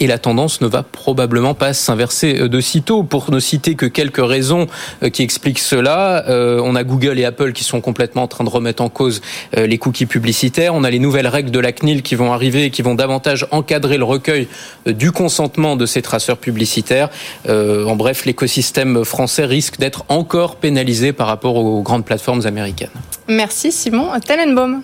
et 0.00 0.06
la 0.06 0.18
tendance 0.18 0.60
ne 0.60 0.66
va 0.66 0.82
probablement 0.82 1.54
pas 1.54 1.72
s'inverser 1.72 2.48
de 2.48 2.60
sitôt. 2.60 3.02
Pour 3.02 3.30
ne 3.30 3.38
citer 3.38 3.74
que 3.74 3.86
quelques 3.86 4.24
raisons 4.24 4.66
qui 5.12 5.22
expliquent 5.22 5.58
cela, 5.58 6.24
on 6.28 6.74
a 6.74 6.84
Google 6.84 7.18
et 7.18 7.24
Apple 7.24 7.52
qui 7.52 7.64
sont 7.64 7.80
complètement 7.80 8.22
en 8.22 8.28
train 8.28 8.44
de 8.44 8.50
remettre 8.50 8.82
en 8.82 8.88
cause 8.88 9.20
euh, 9.56 9.66
les 9.66 9.78
cookies 9.78 10.06
publicitaires. 10.06 10.74
On 10.74 10.84
a 10.84 10.90
les 10.90 10.98
nouvelles 10.98 11.26
règles 11.26 11.50
de 11.50 11.58
la 11.58 11.72
CNIL 11.72 12.02
qui 12.02 12.14
vont 12.14 12.32
arriver 12.32 12.64
et 12.64 12.70
qui 12.70 12.82
vont 12.82 12.94
davantage 12.94 13.46
encadrer 13.50 13.98
le 13.98 14.04
recueil 14.04 14.48
euh, 14.86 14.92
du 14.92 15.12
consentement 15.12 15.76
de 15.76 15.86
ces 15.86 16.02
traceurs 16.02 16.38
publicitaires. 16.38 17.08
Euh, 17.48 17.86
en 17.86 17.96
bref, 17.96 18.24
l'écosystème 18.24 19.04
français 19.04 19.44
risque 19.44 19.78
d'être 19.78 20.04
encore 20.08 20.56
pénalisé 20.56 21.12
par 21.12 21.26
rapport 21.26 21.56
aux 21.56 21.82
grandes 21.82 22.04
plateformes 22.04 22.46
américaines. 22.46 22.90
Merci 23.28 23.72
Simon. 23.72 24.08
Tenenbaum. 24.26 24.82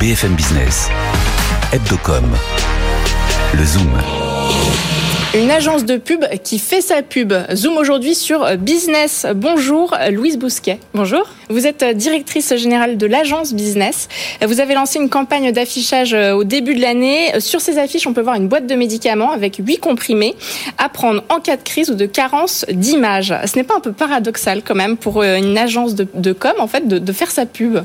BFM 0.00 0.34
Business. 0.34 0.88
Hebdocom. 1.72 2.24
Le 3.54 3.64
Zoom. 3.64 3.90
Une 5.34 5.50
agence 5.50 5.86
de 5.86 5.96
pub 5.96 6.22
qui 6.44 6.58
fait 6.58 6.82
sa 6.82 7.00
pub. 7.00 7.32
Zoom 7.54 7.78
aujourd'hui 7.78 8.14
sur 8.14 8.58
Business. 8.58 9.26
Bonjour 9.34 9.96
Louise 10.10 10.36
Bousquet. 10.36 10.80
Bonjour. 10.92 11.22
Vous 11.48 11.66
êtes 11.66 11.82
directrice 11.96 12.54
générale 12.56 12.98
de 12.98 13.06
l'agence 13.06 13.54
Business. 13.54 14.10
Vous 14.46 14.60
avez 14.60 14.74
lancé 14.74 14.98
une 14.98 15.08
campagne 15.08 15.50
d'affichage 15.50 16.12
au 16.12 16.44
début 16.44 16.74
de 16.74 16.82
l'année. 16.82 17.40
Sur 17.40 17.62
ces 17.62 17.78
affiches, 17.78 18.06
on 18.06 18.12
peut 18.12 18.20
voir 18.20 18.34
une 18.34 18.48
boîte 18.48 18.66
de 18.66 18.74
médicaments 18.74 19.32
avec 19.32 19.56
huit 19.56 19.78
comprimés 19.78 20.36
à 20.76 20.90
prendre 20.90 21.24
en 21.30 21.40
cas 21.40 21.56
de 21.56 21.62
crise 21.62 21.88
ou 21.88 21.94
de 21.94 22.04
carence 22.04 22.66
d'images. 22.70 23.34
Ce 23.46 23.56
n'est 23.56 23.64
pas 23.64 23.76
un 23.76 23.80
peu 23.80 23.92
paradoxal 23.92 24.60
quand 24.62 24.74
même 24.74 24.98
pour 24.98 25.22
une 25.22 25.56
agence 25.56 25.94
de, 25.94 26.32
com 26.34 26.52
en 26.58 26.66
fait 26.66 26.86
de, 26.86 26.98
de 26.98 27.12
faire 27.12 27.30
sa 27.30 27.46
pub? 27.46 27.78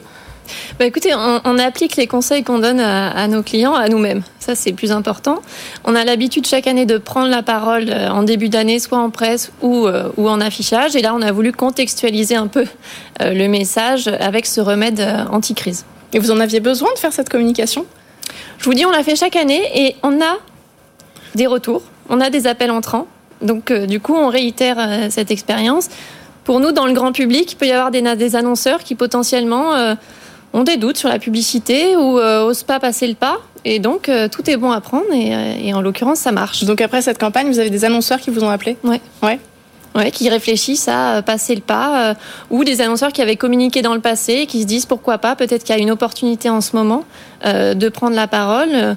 Bah 0.80 0.86
écoutez, 0.86 1.14
on, 1.14 1.58
applique 1.60 1.96
les 1.96 2.08
conseils 2.08 2.44
qu'on 2.44 2.60
donne 2.60 2.80
à, 2.80 3.28
nos 3.28 3.44
clients, 3.44 3.74
à 3.74 3.90
nous-mêmes. 3.90 4.24
Ça, 4.40 4.56
c'est 4.56 4.72
plus 4.72 4.92
important. 4.92 5.42
On 5.84 5.96
a 5.96 6.06
l'habitude 6.06 6.46
chaque 6.48 6.68
année 6.68 6.86
de 6.86 6.98
prendre 6.98 7.30
la 7.30 7.44
parole 7.44 7.90
euh, 7.90 8.10
en 8.10 8.24
début 8.24 8.48
d'année, 8.48 8.80
soit 8.80 8.98
en 8.98 9.10
presse 9.10 9.52
ou, 9.62 9.88
euh, 9.88 10.10
ou 10.16 10.30
en 10.30 10.40
affichage. 10.40 10.96
Et 10.96 11.02
là, 11.02 11.14
on 11.14 11.22
a 11.22 11.32
voulu 11.32 11.52
contextualiser 11.52 12.36
un 12.36 12.48
peu 12.48 12.66
euh, 13.22 13.34
le 13.34 13.48
message 13.48 14.08
avec 14.08 14.46
ce 14.46 14.62
remède 14.62 15.06
anti-crise. 15.32 15.86
Et 16.14 16.20
vous 16.20 16.32
en 16.32 16.40
aviez 16.40 16.60
besoin 16.60 16.94
de 16.94 17.00
faire 17.00 17.12
cette 17.12 17.30
communication? 17.30 17.86
Je 18.60 18.66
vous 18.66 18.74
dis, 18.74 18.86
on 18.86 18.92
l'a 18.92 19.04
fait 19.04 19.16
chaque 19.16 19.36
année 19.36 19.62
et 19.76 19.96
on 20.04 20.22
a 20.22 20.38
des 21.36 21.48
retours, 21.48 21.82
on 22.10 22.22
a 22.22 22.30
des 22.30 22.48
appels 22.48 22.72
entrants. 22.72 23.08
Donc, 23.42 23.72
du 23.72 24.00
coup, 24.00 24.16
on 24.16 24.30
réitère 24.30 25.12
cette 25.12 25.30
expérience. 25.30 25.90
Pour 26.46 26.60
nous, 26.60 26.72
dans 26.72 26.86
le 26.86 26.94
grand 26.94 27.12
public, 27.12 27.52
il 27.52 27.56
peut 27.56 27.68
y 27.68 27.72
avoir 27.72 27.92
des, 27.92 28.02
des 28.16 28.36
annonceurs 28.36 28.84
qui 28.84 28.96
potentiellement 28.96 29.96
ont 30.54 30.64
des 30.64 30.78
doutes 30.78 30.98
sur 30.98 31.10
la 31.10 31.20
publicité 31.20 31.96
ou 31.96 32.20
euh, 32.20 32.44
osent 32.44 32.64
pas 32.64 32.80
passer 32.80 33.08
le 33.08 33.16
pas. 33.16 33.38
Et 33.66 33.80
donc, 33.80 34.10
euh, 34.10 34.28
tout 34.28 34.50
est 34.50 34.58
bon 34.58 34.72
à 34.72 34.82
prendre 34.82 35.06
euh, 35.12 35.56
et, 35.62 35.74
en 35.74 35.82
l'occurrence, 35.82 36.20
ça 36.20 36.32
marche. 36.32 36.64
Donc, 36.64 36.82
après 36.82 37.02
cette 37.02 37.18
campagne, 37.18 37.48
vous 37.48 37.60
avez 37.60 37.70
des 37.70 37.86
annonceurs 37.86 38.20
qui 38.20 38.30
vous 38.30 38.44
ont 38.44 38.50
appelé? 38.50 38.78
Oui. 38.84 39.02
Ouais. 39.22 39.40
Ouais, 39.96 40.12
qui 40.12 40.30
réfléchissent 40.30 40.88
à 40.88 41.24
passer 41.24 41.56
le 41.56 41.62
pas, 41.62 42.14
ou 42.52 42.64
des 42.64 42.82
annonceurs 42.82 43.12
qui 43.12 43.24
avaient 43.24 43.36
communiqué 43.36 43.82
dans 43.82 43.96
le 43.96 44.00
passé, 44.00 44.34
et 44.34 44.46
qui 44.46 44.62
se 44.62 44.68
disent 44.68 44.86
pourquoi 44.86 45.18
pas, 45.18 45.36
peut-être 45.36 45.64
qu'il 45.64 45.76
y 45.76 45.80
a 45.80 45.82
une 45.82 45.90
opportunité 45.90 46.52
en 46.52 46.62
ce 46.62 46.76
moment 46.76 47.04
de 47.44 47.90
prendre 47.90 48.16
la 48.16 48.28
parole 48.28 48.96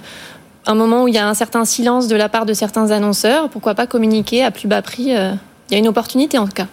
un 0.67 0.75
moment 0.75 1.05
où 1.05 1.09
il 1.09 1.15
y 1.15 1.19
a 1.19 1.27
un 1.27 1.33
certain 1.33 1.65
silence 1.65 2.07
de 2.07 2.17
la 2.17 2.29
part 2.29 2.45
de 2.45 2.53
certains 2.53 2.91
annonceurs, 2.91 3.49
pourquoi 3.49 3.75
pas 3.75 3.87
communiquer 3.87 4.45
à 4.45 4.51
plus 4.51 4.69
bas 4.69 4.83
prix 4.83 5.05
Il 5.05 5.39
y 5.71 5.75
a 5.75 5.79
une 5.79 5.89
opportunité 5.89 6.37
en 6.37 6.45
tout 6.45 6.53
cas. 6.53 6.67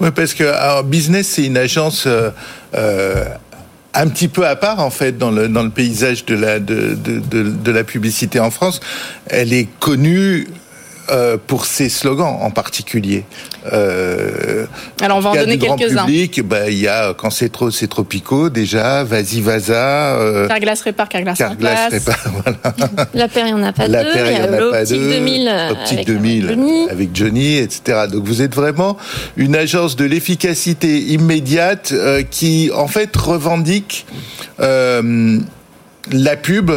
Oui, 0.00 0.10
parce 0.10 0.34
que 0.34 0.42
alors, 0.42 0.82
Business, 0.82 1.28
c'est 1.28 1.44
une 1.44 1.56
agence 1.56 2.08
un 3.96 4.08
petit 4.08 4.28
peu 4.28 4.46
à 4.46 4.56
part 4.56 4.80
en 4.80 4.90
fait 4.90 5.16
dans 5.16 5.30
le 5.30 5.48
dans 5.48 5.62
le 5.62 5.70
paysage 5.70 6.24
de 6.26 6.34
la 6.34 6.60
de, 6.60 7.70
la 7.70 7.84
publicité 7.84 8.38
en 8.38 8.50
France. 8.50 8.80
Elle 9.26 9.52
est 9.52 9.68
connue 9.80 10.46
euh, 11.10 11.36
pour 11.44 11.66
ses 11.66 11.88
slogans 11.88 12.38
en 12.40 12.50
particulier. 12.50 13.24
Euh, 13.72 14.66
Alors 15.00 15.18
on 15.18 15.20
va 15.20 15.30
en 15.30 15.34
donner 15.34 15.58
quelques-uns. 15.58 16.06
bah, 16.44 16.68
il 16.68 16.78
y 16.78 16.88
a 16.88 17.14
quand 17.14 17.30
c'est 17.30 17.48
trop, 17.48 17.70
c'est 17.70 17.86
tropico 17.86 18.50
déjà. 18.50 19.04
Vas-y, 19.04 19.40
Vaza. 19.40 20.16
Euh, 20.18 20.48
Carglass 20.48 20.80
répare, 20.82 21.08
Carglass, 21.08 21.38
Carglass 21.38 21.90
répare. 21.90 22.16
Voilà. 22.44 22.58
La 23.14 23.28
Paire, 23.28 23.46
il 23.46 23.54
n'y 23.54 23.60
en 23.60 23.62
a 23.62 23.72
pas 23.72 23.88
La 23.88 24.04
deux. 24.04 24.12
Paire, 24.12 24.30
il 24.30 24.34
n'y 24.34 24.40
en 24.40 24.52
a 24.52 24.70
pas 24.70 24.84
deux. 24.84 24.96
2000 24.96 25.68
Optique 25.70 25.92
avec 25.92 26.06
2000 26.06 26.46
Johnny. 26.48 26.88
avec 26.90 27.08
Johnny, 27.14 27.56
etc. 27.56 28.06
Donc 28.10 28.24
vous 28.24 28.42
êtes 28.42 28.54
vraiment 28.54 28.96
une 29.36 29.56
agence 29.56 29.96
de 29.96 30.04
l'efficacité 30.04 30.98
immédiate 30.98 31.92
euh, 31.92 32.22
qui 32.22 32.70
en 32.74 32.88
fait 32.88 33.14
revendique 33.16 34.06
euh, 34.60 35.38
la 36.10 36.36
pub 36.36 36.70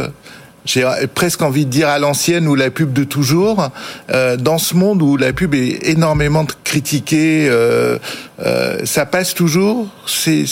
j'ai 0.72 0.88
presque 1.12 1.42
envie 1.42 1.64
de 1.64 1.70
dire 1.70 1.88
à 1.88 1.98
l'ancienne 1.98 2.46
ou 2.46 2.54
la 2.54 2.70
pub 2.70 2.92
de 2.92 3.02
toujours, 3.02 3.70
euh, 4.12 4.36
dans 4.36 4.58
ce 4.58 4.74
monde 4.74 5.02
où 5.02 5.16
la 5.16 5.32
pub 5.32 5.54
est 5.54 5.88
énormément 5.88 6.46
critiquée, 6.62 7.48
euh, 7.48 7.98
euh, 8.44 8.78
ça 8.84 9.04
passe 9.04 9.34
toujours. 9.34 9.88
C'est, 10.06 10.44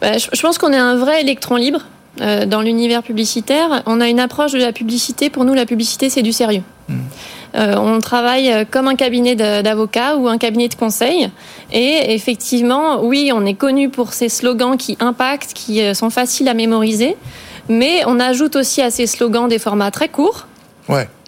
bah, 0.00 0.18
je, 0.18 0.42
pense 0.42 0.58
qu'on 0.58 0.72
est 0.72 0.78
un 0.78 0.96
vrai 0.96 1.22
électron 1.22 1.56
libre 1.56 1.80
dans 2.18 2.62
l'univers 2.62 3.02
publicitaire. 3.02 3.82
On 3.84 4.00
a 4.00 4.08
une 4.08 4.20
approche 4.20 4.52
de 4.52 4.58
la 4.58 4.72
publicité. 4.72 5.28
Pour 5.28 5.44
nous, 5.44 5.52
la 5.52 5.66
publicité, 5.66 6.08
c'est 6.08 6.22
du 6.22 6.32
sérieux. 6.32 6.62
Hmm. 6.88 7.00
Euh, 7.54 7.76
on 7.76 8.00
travaille 8.00 8.66
comme 8.70 8.88
un 8.88 8.94
cabinet 8.94 9.34
d'avocats 9.34 10.16
ou 10.16 10.28
un 10.28 10.38
cabinet 10.38 10.68
de 10.68 10.74
conseil. 10.74 11.30
Et 11.72 12.14
effectivement, 12.14 13.02
oui, 13.02 13.32
on 13.34 13.44
est 13.44 13.54
connu 13.54 13.90
pour 13.90 14.14
ces 14.14 14.30
slogans 14.30 14.78
qui 14.78 14.96
impactent, 15.00 15.52
qui 15.52 15.82
sont 15.94 16.10
faciles 16.10 16.48
à 16.48 16.54
mémoriser. 16.54 17.16
Mais 17.68 18.02
on 18.06 18.20
ajoute 18.20 18.56
aussi 18.56 18.82
à 18.82 18.90
ces 18.90 19.06
slogans 19.06 19.48
des 19.48 19.58
formats 19.58 19.90
très 19.90 20.08
courts. 20.08 20.46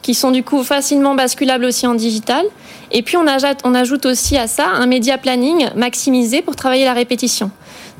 Qui 0.02 0.14
sont 0.14 0.30
du 0.30 0.44
coup 0.44 0.62
facilement 0.62 1.14
basculables 1.14 1.64
aussi 1.64 1.86
en 1.86 1.94
digital. 1.94 2.46
Et 2.92 3.02
puis 3.02 3.16
on 3.16 3.26
ajoute, 3.26 3.58
on 3.64 3.74
ajoute 3.74 4.06
aussi 4.06 4.36
à 4.36 4.46
ça 4.46 4.66
un 4.68 4.86
média 4.86 5.18
planning 5.18 5.68
maximisé 5.74 6.40
pour 6.40 6.56
travailler 6.56 6.84
la 6.84 6.94
répétition. 6.94 7.50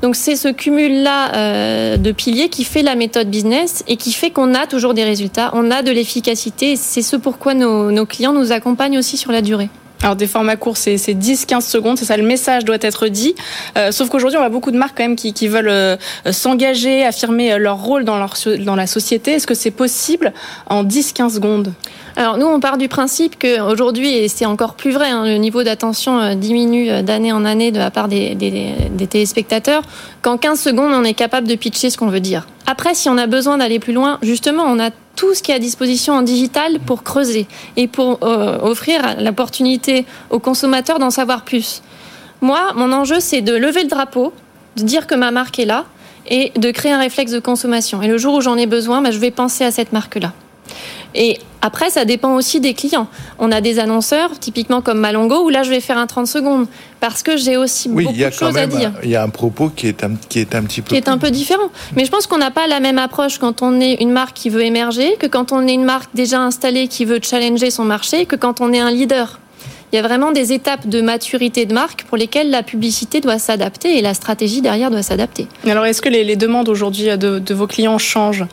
Donc 0.00 0.14
c'est 0.14 0.36
ce 0.36 0.48
cumul-là 0.48 1.34
euh, 1.34 1.96
de 1.96 2.12
piliers 2.12 2.48
qui 2.48 2.62
fait 2.62 2.82
la 2.82 2.94
méthode 2.94 3.28
business 3.28 3.82
et 3.88 3.96
qui 3.96 4.12
fait 4.12 4.30
qu'on 4.30 4.54
a 4.54 4.66
toujours 4.66 4.94
des 4.94 5.02
résultats, 5.02 5.50
on 5.54 5.72
a 5.72 5.82
de 5.82 5.90
l'efficacité. 5.90 6.76
C'est 6.76 7.02
ce 7.02 7.16
pourquoi 7.16 7.54
nos, 7.54 7.90
nos 7.90 8.06
clients 8.06 8.32
nous 8.32 8.52
accompagnent 8.52 8.98
aussi 8.98 9.16
sur 9.16 9.32
la 9.32 9.42
durée. 9.42 9.68
Alors 10.02 10.14
des 10.14 10.28
formats 10.28 10.56
courts, 10.56 10.76
c'est 10.76 10.96
10-15 10.96 11.60
secondes, 11.60 11.98
c'est 11.98 12.04
ça 12.04 12.16
le 12.16 12.22
message 12.22 12.64
doit 12.64 12.78
être 12.80 13.08
dit. 13.08 13.34
Euh, 13.76 13.90
sauf 13.90 14.08
qu'aujourd'hui, 14.08 14.38
on 14.38 14.42
a 14.42 14.48
beaucoup 14.48 14.70
de 14.70 14.78
marques 14.78 14.96
quand 14.96 15.02
même 15.02 15.16
qui, 15.16 15.48
veulent 15.48 15.68
euh, 15.68 15.96
s'engager, 16.30 17.04
affirmer 17.04 17.52
euh, 17.52 17.58
leur 17.58 17.82
rôle 17.82 18.04
dans, 18.04 18.16
la 18.16 18.86
société. 18.86 19.32
Est-ce 19.32 19.46
que 19.46 19.54
c'est 19.54 19.72
possible 19.72 20.32
en 20.66 20.84
10-15 20.84 21.34
secondes? 21.34 21.72
Alors 22.14 22.38
nous, 22.38 22.46
on 22.46 22.60
part 22.60 22.78
du 22.78 22.88
principe 22.88 23.38
qu'aujourd'hui, 23.38 24.16
et 24.16 24.28
c'est 24.28 24.46
encore 24.46 24.74
plus 24.74 24.92
vrai, 24.92 25.08
hein, 25.08 25.24
le 25.24 25.36
niveau 25.36 25.62
d'attention 25.62 26.34
diminue 26.34 27.02
d'année 27.02 27.32
en 27.32 27.44
année 27.44 27.70
de 27.70 27.78
la 27.78 27.90
part 27.90 28.08
des, 28.08 28.34
des, 28.34 28.74
des 28.90 29.06
téléspectateurs, 29.06 29.82
qu'en 30.22 30.36
15 30.36 30.60
secondes, 30.60 30.92
on 30.92 31.04
est 31.04 31.14
capable 31.14 31.46
de 31.46 31.54
pitcher 31.54 31.90
ce 31.90 31.96
qu'on 31.96 32.08
veut 32.08 32.20
dire. 32.20 32.46
Après, 32.66 32.94
si 32.94 33.08
on 33.08 33.18
a 33.18 33.26
besoin 33.26 33.58
d'aller 33.58 33.78
plus 33.78 33.92
loin, 33.92 34.18
justement, 34.22 34.64
on 34.64 34.78
a 34.78 34.90
tout 35.18 35.34
ce 35.34 35.42
qui 35.42 35.50
est 35.50 35.54
à 35.56 35.58
disposition 35.58 36.14
en 36.14 36.22
digital 36.22 36.78
pour 36.78 37.02
creuser 37.02 37.48
et 37.76 37.88
pour 37.88 38.20
euh, 38.22 38.60
offrir 38.60 39.20
l'opportunité 39.20 40.06
aux 40.30 40.38
consommateurs 40.38 41.00
d'en 41.00 41.10
savoir 41.10 41.42
plus. 41.42 41.82
Moi, 42.40 42.72
mon 42.76 42.92
enjeu, 42.92 43.18
c'est 43.18 43.40
de 43.40 43.52
lever 43.52 43.82
le 43.82 43.88
drapeau, 43.88 44.32
de 44.76 44.84
dire 44.84 45.08
que 45.08 45.16
ma 45.16 45.32
marque 45.32 45.58
est 45.58 45.64
là 45.64 45.86
et 46.28 46.52
de 46.56 46.70
créer 46.70 46.92
un 46.92 47.00
réflexe 47.00 47.32
de 47.32 47.40
consommation. 47.40 48.00
Et 48.00 48.06
le 48.06 48.16
jour 48.16 48.34
où 48.34 48.40
j'en 48.40 48.56
ai 48.56 48.66
besoin, 48.66 49.02
bah, 49.02 49.10
je 49.10 49.18
vais 49.18 49.32
penser 49.32 49.64
à 49.64 49.72
cette 49.72 49.92
marque-là. 49.92 50.32
Et 51.14 51.38
après, 51.62 51.90
ça 51.90 52.04
dépend 52.04 52.34
aussi 52.34 52.60
des 52.60 52.74
clients. 52.74 53.08
On 53.38 53.50
a 53.50 53.60
des 53.60 53.78
annonceurs, 53.78 54.38
typiquement 54.38 54.80
comme 54.80 54.98
Malongo, 54.98 55.44
où 55.44 55.48
là, 55.48 55.62
je 55.62 55.70
vais 55.70 55.80
faire 55.80 55.98
un 55.98 56.06
30 56.06 56.26
secondes 56.26 56.66
parce 57.00 57.22
que 57.22 57.36
j'ai 57.36 57.56
aussi 57.56 57.88
beaucoup 57.88 58.12
de 58.12 58.30
choses 58.30 58.56
à 58.56 58.66
dire. 58.66 58.92
Il 59.02 59.10
y 59.10 59.16
a 59.16 59.22
un 59.22 59.28
propos 59.28 59.70
qui 59.70 59.88
est 59.88 60.04
un, 60.04 60.12
qui 60.28 60.40
est 60.40 60.54
un 60.54 60.62
petit 60.62 60.82
peu 60.82 60.90
qui 60.90 60.96
est 60.96 61.08
un 61.08 61.18
peu 61.18 61.30
différent. 61.30 61.70
Mais 61.96 62.04
je 62.04 62.10
pense 62.10 62.26
qu'on 62.26 62.38
n'a 62.38 62.50
pas 62.50 62.66
la 62.66 62.80
même 62.80 62.98
approche 62.98 63.38
quand 63.38 63.62
on 63.62 63.80
est 63.80 63.94
une 63.94 64.10
marque 64.12 64.36
qui 64.36 64.50
veut 64.50 64.64
émerger 64.64 65.16
que 65.18 65.26
quand 65.26 65.52
on 65.52 65.66
est 65.66 65.74
une 65.74 65.84
marque 65.84 66.10
déjà 66.14 66.40
installée 66.40 66.88
qui 66.88 67.04
veut 67.04 67.20
challenger 67.22 67.70
son 67.70 67.84
marché 67.84 68.26
que 68.26 68.36
quand 68.36 68.60
on 68.60 68.72
est 68.72 68.80
un 68.80 68.90
leader. 68.90 69.40
Il 69.90 69.96
y 69.96 69.98
a 69.98 70.02
vraiment 70.02 70.32
des 70.32 70.52
étapes 70.52 70.86
de 70.86 71.00
maturité 71.00 71.64
de 71.64 71.72
marque 71.72 72.04
pour 72.04 72.18
lesquelles 72.18 72.50
la 72.50 72.62
publicité 72.62 73.20
doit 73.22 73.38
s'adapter 73.38 73.96
et 73.96 74.02
la 74.02 74.12
stratégie 74.12 74.60
derrière 74.60 74.90
doit 74.90 75.02
s'adapter. 75.02 75.46
Alors, 75.66 75.86
est-ce 75.86 76.02
que 76.02 76.10
les, 76.10 76.24
les 76.24 76.36
demandes 76.36 76.68
aujourd'hui 76.68 77.06
de, 77.16 77.38
de 77.38 77.54
vos 77.54 77.66
clients 77.66 77.96
changent? 77.96 78.44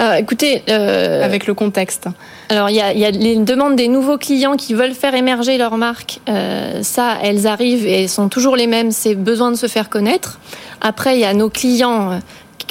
Euh, 0.00 0.14
écoutez, 0.14 0.62
euh, 0.68 1.24
avec 1.24 1.46
le 1.46 1.54
contexte. 1.54 2.08
Alors 2.48 2.70
il 2.70 2.76
y 2.76 2.80
a, 2.80 2.92
y 2.92 3.04
a, 3.04 3.10
les 3.10 3.36
demandes 3.36 3.76
des 3.76 3.88
nouveaux 3.88 4.18
clients 4.18 4.56
qui 4.56 4.74
veulent 4.74 4.94
faire 4.94 5.14
émerger 5.14 5.58
leur 5.58 5.76
marque. 5.76 6.20
Euh, 6.28 6.82
ça, 6.82 7.16
elles 7.22 7.46
arrivent 7.46 7.86
et 7.86 8.08
sont 8.08 8.28
toujours 8.28 8.56
les 8.56 8.66
mêmes. 8.66 8.90
C'est 8.90 9.14
besoin 9.14 9.50
de 9.50 9.56
se 9.56 9.66
faire 9.66 9.88
connaître. 9.88 10.40
Après, 10.80 11.16
il 11.16 11.20
y 11.20 11.24
a 11.24 11.34
nos 11.34 11.50
clients 11.50 12.20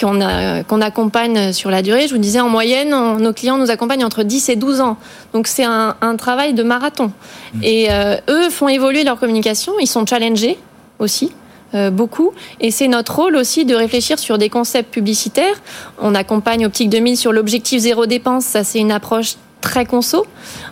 euh, 0.03 0.63
qu'on 0.63 0.81
accompagne 0.81 1.53
sur 1.53 1.71
la 1.71 1.81
durée. 1.81 2.07
Je 2.07 2.13
vous 2.13 2.21
disais, 2.21 2.39
en 2.39 2.49
moyenne, 2.49 2.93
on, 2.93 3.17
nos 3.17 3.33
clients 3.33 3.57
nous 3.57 3.71
accompagnent 3.71 4.05
entre 4.05 4.23
10 4.23 4.49
et 4.49 4.55
12 4.55 4.81
ans. 4.81 4.97
Donc 5.33 5.47
c'est 5.47 5.63
un, 5.63 5.95
un, 6.01 6.15
travail 6.15 6.53
de 6.53 6.61
marathon. 6.61 7.11
Mmh. 7.53 7.63
Et 7.63 7.87
euh, 7.89 8.15
eux 8.29 8.49
font 8.49 8.67
évoluer 8.67 9.03
leur 9.03 9.19
communication. 9.19 9.73
Ils 9.79 9.87
sont 9.87 10.05
challengés 10.05 10.59
aussi. 10.99 11.31
Euh, 11.75 11.89
beaucoup. 11.89 12.31
Et 12.61 12.71
c'est 12.71 12.87
notre 12.87 13.15
rôle 13.15 13.35
aussi 13.35 13.65
de 13.65 13.75
réfléchir 13.75 14.19
sur 14.19 14.37
des 14.37 14.49
concepts 14.49 14.89
publicitaires. 14.93 15.61
On 15.99 16.15
accompagne 16.15 16.65
Optique 16.65 16.89
2000 16.89 17.17
sur 17.17 17.33
l'objectif 17.33 17.81
zéro 17.81 18.05
dépense. 18.05 18.45
Ça, 18.45 18.63
c'est 18.63 18.79
une 18.79 18.91
approche 18.91 19.35
très 19.59 19.85
conso. 19.85 20.25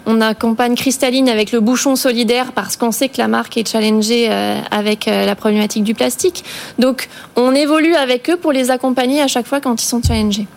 On 0.05 0.21
accompagne 0.21 0.75
Cristalline 0.75 1.27
avec 1.27 1.51
le 1.51 1.59
bouchon 1.59 1.97
solidaire 1.97 2.53
parce 2.53 2.77
qu'on 2.77 2.91
sait 2.91 3.09
que 3.09 3.17
la 3.17 3.27
marque 3.27 3.57
est 3.57 3.69
challengée 3.69 4.27
euh, 4.29 4.57
avec 4.71 5.07
euh, 5.07 5.25
la 5.25 5.35
problématique 5.35 5.83
du 5.83 5.93
plastique. 5.93 6.45
Donc, 6.79 7.09
on 7.35 7.53
évolue 7.53 7.95
avec 7.95 8.29
eux 8.29 8.37
pour 8.37 8.53
les 8.53 8.71
accompagner 8.71 9.21
à 9.21 9.27
chaque 9.27 9.47
fois 9.47 9.59
quand 9.59 9.81
ils 9.81 9.87
sont 9.87 10.01
challengés. 10.01 10.47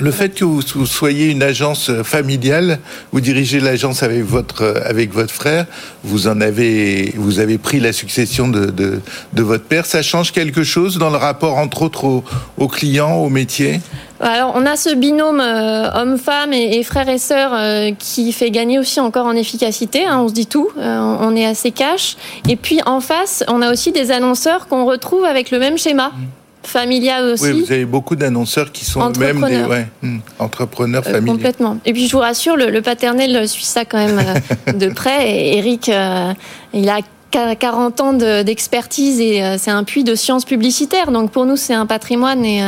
Le 0.00 0.10
fait 0.10 0.30
que 0.30 0.44
vous 0.44 0.86
soyez 0.86 1.26
une 1.26 1.42
agence 1.42 1.90
familiale, 2.02 2.78
vous 3.12 3.20
dirigez 3.20 3.60
l'agence 3.60 4.02
avec 4.02 4.22
votre 4.24 4.82
avec 4.84 5.12
votre 5.12 5.32
frère, 5.32 5.66
vous 6.04 6.26
en 6.26 6.40
avez 6.40 7.12
vous 7.16 7.38
avez 7.38 7.58
pris 7.58 7.80
la 7.80 7.92
succession 7.92 8.48
de, 8.48 8.66
de, 8.66 9.00
de 9.34 9.42
votre 9.42 9.64
père. 9.64 9.84
Ça 9.84 10.02
change 10.02 10.32
quelque 10.32 10.64
chose 10.64 10.96
dans 10.96 11.10
le 11.10 11.18
rapport 11.18 11.58
entre 11.58 11.82
autres 11.82 12.04
aux, 12.04 12.24
aux 12.56 12.68
clients, 12.68 13.16
au 13.16 13.28
métier? 13.28 13.80
Alors, 14.22 14.52
on 14.54 14.66
a 14.66 14.76
ce 14.76 14.94
binôme 14.94 15.40
euh, 15.40 15.90
homme-femme 15.94 16.52
et, 16.52 16.78
et, 16.78 16.82
frère 16.82 17.08
et 17.08 17.18
sœur 17.18 17.52
euh, 17.54 17.90
qui 17.98 18.32
fait 18.32 18.50
gagner 18.50 18.78
aussi 18.78 19.00
encore 19.00 19.26
en 19.26 19.32
efficacité. 19.34 20.06
Hein, 20.06 20.20
on 20.20 20.28
se 20.28 20.34
dit 20.34 20.46
tout, 20.46 20.68
euh, 20.76 21.16
on 21.20 21.34
est 21.34 21.46
assez 21.46 21.70
cash. 21.70 22.16
Et 22.48 22.56
puis 22.56 22.80
en 22.84 23.00
face, 23.00 23.44
on 23.48 23.62
a 23.62 23.72
aussi 23.72 23.92
des 23.92 24.10
annonceurs 24.10 24.66
qu'on 24.68 24.84
retrouve 24.84 25.24
avec 25.24 25.50
le 25.50 25.58
même 25.58 25.78
schéma. 25.78 26.08
Mmh 26.08 26.39
familial 26.62 27.24
aussi. 27.24 27.44
Oui, 27.44 27.62
vous 27.62 27.72
avez 27.72 27.84
beaucoup 27.84 28.16
d'annonceurs 28.16 28.72
qui 28.72 28.84
sont 28.84 29.10
même 29.18 29.44
des 29.46 29.64
ouais, 29.64 29.86
hmm, 30.02 30.18
entrepreneurs 30.38 31.02
euh, 31.06 31.12
familiaux. 31.12 31.34
Complètement. 31.34 31.78
Et 31.84 31.92
puis 31.92 32.06
je 32.06 32.12
vous 32.12 32.20
rassure, 32.20 32.56
le, 32.56 32.70
le 32.70 32.82
paternel 32.82 33.48
suit 33.48 33.64
ça 33.64 33.84
quand 33.84 33.98
même 33.98 34.18
euh, 34.18 34.72
de 34.72 34.88
près. 34.88 35.30
Et 35.30 35.58
Eric, 35.58 35.88
euh, 35.88 36.32
il 36.72 36.88
a 36.88 37.00
40 37.30 38.00
ans 38.00 38.12
d'expertise 38.12 39.20
et 39.20 39.42
euh, 39.42 39.56
c'est 39.58 39.70
un 39.70 39.84
puits 39.84 40.04
de 40.04 40.14
sciences 40.14 40.44
publicitaires. 40.44 41.12
Donc 41.12 41.30
pour 41.30 41.46
nous, 41.46 41.56
c'est 41.56 41.74
un 41.74 41.86
patrimoine 41.86 42.44
et, 42.44 42.62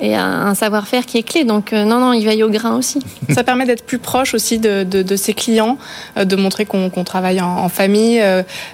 et 0.00 0.14
un 0.14 0.54
savoir-faire 0.54 1.06
qui 1.06 1.18
est 1.18 1.22
clé. 1.22 1.44
Donc 1.44 1.72
euh, 1.72 1.84
non, 1.84 1.98
non, 1.98 2.12
il 2.12 2.24
veille 2.24 2.42
au 2.42 2.50
grain 2.50 2.76
aussi. 2.76 2.98
Ça 3.30 3.44
permet 3.44 3.64
d'être 3.64 3.84
plus 3.84 3.98
proche 3.98 4.34
aussi 4.34 4.58
de, 4.58 4.82
de, 4.82 5.02
de 5.02 5.16
ses 5.16 5.34
clients, 5.34 5.78
de 6.16 6.36
montrer 6.36 6.66
qu'on 6.66 6.90
qu 6.90 7.04
travaille 7.04 7.40
en, 7.40 7.58
en 7.58 7.68
famille. 7.68 8.22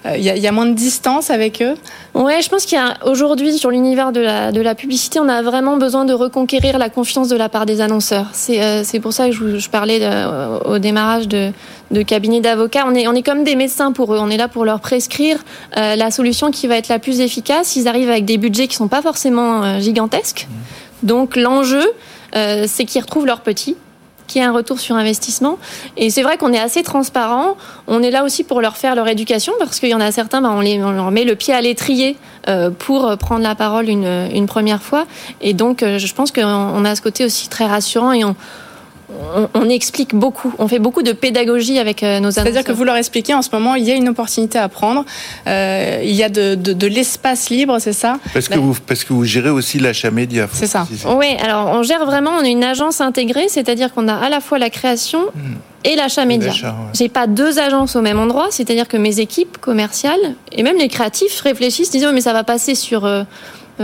Il 0.04 0.22
y, 0.22 0.30
a, 0.30 0.36
il 0.36 0.42
y, 0.42 0.46
a 0.46 0.52
moins 0.52 0.66
de 0.66 0.74
distance 0.74 1.30
avec 1.30 1.62
eux? 1.62 1.74
Ouais, 2.14 2.42
je 2.42 2.48
pense 2.48 2.64
qu'il 2.64 2.78
y 2.78 2.80
a 2.80 2.96
aujourd'hui 3.06 3.52
sur 3.56 3.70
l'univers 3.70 4.12
de 4.12 4.20
la, 4.20 4.52
de 4.52 4.60
la 4.60 4.74
publicité, 4.74 5.20
on 5.20 5.28
a 5.28 5.42
vraiment 5.42 5.76
besoin 5.76 6.04
de 6.04 6.12
reconquérir 6.12 6.78
la 6.78 6.88
confiance 6.88 7.28
de 7.28 7.36
la 7.36 7.48
part 7.48 7.66
des 7.66 7.80
annonceurs. 7.80 8.26
C'est 8.32 9.00
pour 9.00 9.12
ça 9.12 9.26
que 9.26 9.32
je, 9.32 9.58
je 9.58 9.70
parlais 9.70 10.00
au 10.64 10.78
démarrage 10.78 11.28
de, 11.28 11.52
de 11.90 12.02
cabinet 12.02 12.40
d'avocats. 12.40 12.84
On 12.86 12.94
est, 12.94 13.06
on 13.08 13.14
est 13.14 13.22
comme 13.22 13.44
des 13.44 13.56
médecins 13.56 13.92
pour 13.92 14.14
eux. 14.14 14.18
On 14.20 14.30
est 14.30 14.36
là 14.36 14.48
pour 14.48 14.64
leur 14.64 14.80
prescrire 14.80 15.38
euh, 15.76 15.96
la 15.96 16.10
solution 16.10 16.50
qui 16.50 16.66
va 16.66 16.76
être 16.76 16.88
la 16.88 16.98
plus 16.98 17.20
efficace. 17.20 17.76
Ils 17.76 17.88
arrivent 17.88 18.10
avec 18.10 18.24
des 18.24 18.38
budgets 18.38 18.68
qui 18.68 18.76
sont 18.76 18.88
pas 18.88 19.02
forcément 19.02 19.62
euh, 19.62 19.80
gigantesques. 19.80 20.48
Donc 21.02 21.36
l'enjeu, 21.36 21.84
euh, 22.36 22.64
c'est 22.66 22.84
qu'ils 22.84 23.00
retrouvent 23.02 23.26
leurs 23.26 23.40
petits 23.40 23.76
qui 24.26 24.38
ait 24.38 24.44
un 24.44 24.52
retour 24.52 24.78
sur 24.78 24.94
investissement. 24.94 25.58
Et 25.96 26.08
c'est 26.08 26.22
vrai 26.22 26.36
qu'on 26.36 26.52
est 26.52 26.58
assez 26.60 26.84
transparent. 26.84 27.56
On 27.88 28.00
est 28.00 28.12
là 28.12 28.22
aussi 28.22 28.44
pour 28.44 28.60
leur 28.60 28.76
faire 28.76 28.94
leur 28.94 29.08
éducation 29.08 29.52
parce 29.58 29.80
qu'il 29.80 29.88
y 29.88 29.94
en 29.94 30.00
a 30.00 30.12
certains, 30.12 30.40
bah, 30.40 30.52
on, 30.54 30.60
leur 30.62 31.10
met 31.10 31.24
le 31.24 31.34
pied 31.34 31.52
à 31.52 31.60
l'étrier 31.60 32.16
euh, 32.46 32.70
pour 32.70 33.16
prendre 33.18 33.42
la 33.42 33.56
parole 33.56 33.88
une, 33.88 34.28
une 34.32 34.46
première 34.46 34.82
fois. 34.82 35.06
Et 35.40 35.52
donc, 35.52 35.82
euh, 35.82 35.98
je 35.98 36.14
pense 36.14 36.30
qu'on 36.30 36.84
a 36.84 36.94
ce 36.94 37.02
côté 37.02 37.24
aussi 37.24 37.48
très 37.48 37.66
rassurant 37.66 38.12
et 38.12 38.24
on, 38.24 38.36
on, 39.34 39.48
on, 39.54 39.68
explique 39.68 40.14
beaucoup, 40.14 40.52
on 40.58 40.68
fait 40.68 40.78
beaucoup 40.78 41.02
de 41.02 41.12
pédagogie 41.12 41.78
avec 41.78 42.02
euh, 42.02 42.20
nos 42.20 42.30
C'est-à-dire 42.30 42.64
que 42.64 42.72
vous 42.72 42.84
leur 42.84 42.96
expliquez 42.96 43.34
en 43.34 43.42
ce 43.42 43.50
moment, 43.52 43.74
il 43.74 43.84
y 43.84 43.90
a 43.90 43.94
une 43.94 44.08
opportunité 44.08 44.58
à 44.58 44.68
prendre, 44.68 45.04
euh, 45.46 46.00
il 46.04 46.14
y 46.14 46.22
a 46.22 46.28
de, 46.28 46.54
de, 46.54 46.72
de 46.72 46.86
l'espace 46.86 47.50
libre, 47.50 47.78
c'est 47.78 47.92
ça? 47.92 48.18
Parce 48.32 48.48
que, 48.48 48.58
vous, 48.58 48.76
parce 48.86 49.04
que 49.04 49.12
vous 49.12 49.24
gérez 49.24 49.50
aussi 49.50 49.78
l'achat 49.78 50.10
média. 50.10 50.48
C'est 50.52 50.66
ça. 50.66 50.86
Oui, 51.16 51.36
alors 51.42 51.68
on 51.68 51.82
gère 51.82 52.04
vraiment, 52.04 52.30
on 52.40 52.44
est 52.44 52.52
une 52.52 52.64
agence 52.64 53.00
intégrée, 53.00 53.48
c'est-à-dire 53.48 53.92
qu'on 53.92 54.08
a 54.08 54.14
à 54.14 54.28
la 54.28 54.40
fois 54.40 54.58
la 54.58 54.70
création 54.70 55.20
hmm. 55.34 55.54
et 55.84 55.96
l'achat 55.96 56.24
média. 56.24 56.50
Ouais. 56.50 56.70
J'ai 56.94 57.08
pas 57.08 57.26
deux 57.26 57.58
agences 57.58 57.96
au 57.96 58.02
même 58.02 58.18
endroit, 58.18 58.48
c'est-à-dire 58.50 58.88
que 58.88 58.96
mes 58.96 59.20
équipes 59.20 59.58
commerciales 59.58 60.34
et 60.52 60.62
même 60.62 60.76
les 60.76 60.88
créatifs 60.88 61.40
réfléchissent, 61.40 61.90
disent 61.90 62.06
oh, 62.08 62.12
mais 62.12 62.20
ça 62.20 62.32
va 62.32 62.44
passer 62.44 62.74
sur... 62.74 63.04
Euh, 63.04 63.24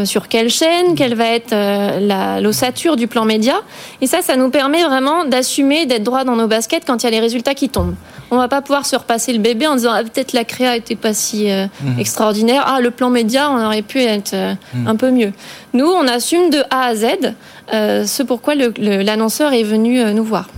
sur 0.04 0.28
quelle 0.28 0.50
chaîne, 0.50 0.94
quelle 0.94 1.14
va 1.14 1.28
être 1.28 1.52
euh, 1.52 2.40
l'ossature 2.40 2.96
du 2.96 3.06
plan 3.06 3.24
média. 3.24 3.54
Et 4.00 4.06
ça, 4.06 4.22
ça 4.22 4.36
nous 4.36 4.50
permet 4.50 4.84
vraiment 4.84 5.24
d'assumer, 5.24 5.86
d'être 5.86 6.02
droit 6.02 6.24
dans 6.24 6.36
nos 6.36 6.46
baskets 6.46 6.84
quand 6.86 7.02
il 7.02 7.06
y 7.06 7.08
a 7.08 7.10
les 7.10 7.20
résultats 7.20 7.54
qui 7.54 7.68
tombent. 7.68 7.94
On 8.30 8.36
va 8.36 8.48
pas 8.48 8.60
pouvoir 8.60 8.84
se 8.86 8.96
repasser 8.96 9.32
le 9.32 9.38
bébé 9.38 9.66
en 9.66 9.76
disant 9.76 9.92
ah, 9.94 10.02
peut-être 10.02 10.32
la 10.32 10.44
créa 10.44 10.76
était 10.76 10.96
pas 10.96 11.14
si 11.14 11.50
euh, 11.50 11.66
mmh. 11.80 12.00
extraordinaire. 12.00 12.64
Ah, 12.66 12.80
le 12.80 12.90
plan 12.90 13.08
média, 13.08 13.50
on 13.50 13.64
aurait 13.64 13.82
pu 13.82 14.00
être 14.00 14.34
euh, 14.34 14.54
mmh. 14.74 14.88
un 14.88 14.96
peu 14.96 15.10
mieux. 15.10 15.32
Nous, 15.74 15.86
on 15.86 16.08
assume 16.08 16.50
de 16.50 16.58
A 16.70 16.86
à 16.86 16.94
Z 16.96 17.06
euh, 17.72 18.06
ce 18.06 18.22
pourquoi 18.22 18.54
l'annonceur 18.54 19.52
est 19.52 19.62
venu 19.62 20.00
euh, 20.00 20.12
nous 20.12 20.24
voir. 20.24 20.48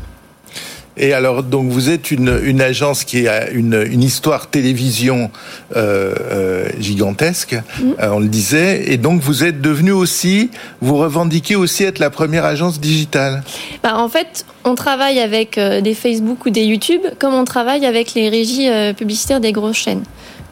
Et 0.99 1.13
alors, 1.13 1.43
donc, 1.43 1.71
vous 1.71 1.91
êtes 1.91 2.11
une, 2.11 2.41
une 2.43 2.61
agence 2.61 3.05
qui 3.05 3.29
a 3.29 3.51
une, 3.51 3.87
une 3.91 4.03
histoire 4.03 4.49
télévision 4.49 5.31
euh, 5.77 6.15
euh, 6.33 6.69
gigantesque, 6.79 7.55
mmh. 7.55 7.91
euh, 8.01 8.11
on 8.11 8.19
le 8.19 8.29
disait, 8.29 8.93
et 8.93 8.97
donc 8.97 9.21
vous 9.21 9.45
êtes 9.45 9.61
devenu 9.61 9.93
aussi, 9.93 10.51
vous 10.81 10.97
revendiquez 10.97 11.57
aussi 11.57 11.85
être 11.85 11.99
la 12.01 12.11
première 12.11 12.45
agence 12.45 12.81
digitale. 12.81 13.45
Bah, 13.83 13.97
en 13.97 14.09
fait, 14.09 14.45
on 14.65 14.75
travaille 14.75 15.21
avec 15.21 15.59
des 15.59 15.95
Facebook 15.95 16.47
ou 16.47 16.51
des 16.51 16.65
YouTube, 16.65 17.03
comme 17.19 17.35
on 17.35 17.45
travaille 17.45 17.87
avec 17.87 18.15
les 18.15 18.29
régies 18.29 18.69
publicitaires 18.97 19.41
des 19.41 19.53
grosses 19.53 19.77
chaînes. 19.77 20.03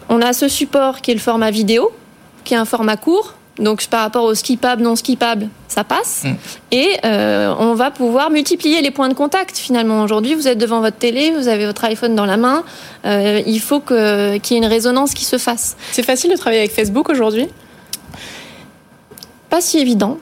On 0.08 0.22
a 0.22 0.32
ce 0.32 0.48
support 0.48 1.00
qui 1.00 1.10
est 1.10 1.14
le 1.14 1.20
format 1.20 1.50
vidéo, 1.50 1.90
qui 2.44 2.54
est 2.54 2.56
un 2.56 2.64
format 2.64 2.96
court, 2.96 3.34
donc 3.58 3.84
par 3.86 4.00
rapport 4.00 4.24
au 4.24 4.34
skippable, 4.34 4.82
non 4.82 4.96
skippable, 4.96 5.48
ça 5.76 5.84
passe. 5.84 6.22
Mmh. 6.24 6.32
Et 6.72 6.88
euh, 7.04 7.54
on 7.58 7.74
va 7.74 7.90
pouvoir 7.90 8.30
multiplier 8.30 8.80
les 8.80 8.90
points 8.90 9.10
de 9.10 9.14
contact 9.14 9.58
finalement. 9.58 10.02
Aujourd'hui, 10.02 10.34
vous 10.34 10.48
êtes 10.48 10.56
devant 10.56 10.80
votre 10.80 10.96
télé, 10.96 11.32
vous 11.32 11.48
avez 11.48 11.66
votre 11.66 11.84
iPhone 11.84 12.14
dans 12.14 12.24
la 12.24 12.38
main. 12.38 12.64
Euh, 13.04 13.42
il 13.46 13.60
faut 13.60 13.80
qu'il 13.80 14.40
qu 14.42 14.54
y 14.54 14.54
ait 14.54 14.58
une 14.58 14.64
résonance 14.64 15.12
qui 15.12 15.26
se 15.26 15.36
fasse. 15.36 15.76
C'est 15.92 16.02
facile 16.02 16.30
de 16.30 16.36
travailler 16.36 16.60
avec 16.60 16.72
Facebook 16.72 17.10
aujourd'hui? 17.10 17.46
Pas 19.50 19.60
si 19.60 19.78
évident 19.78 20.16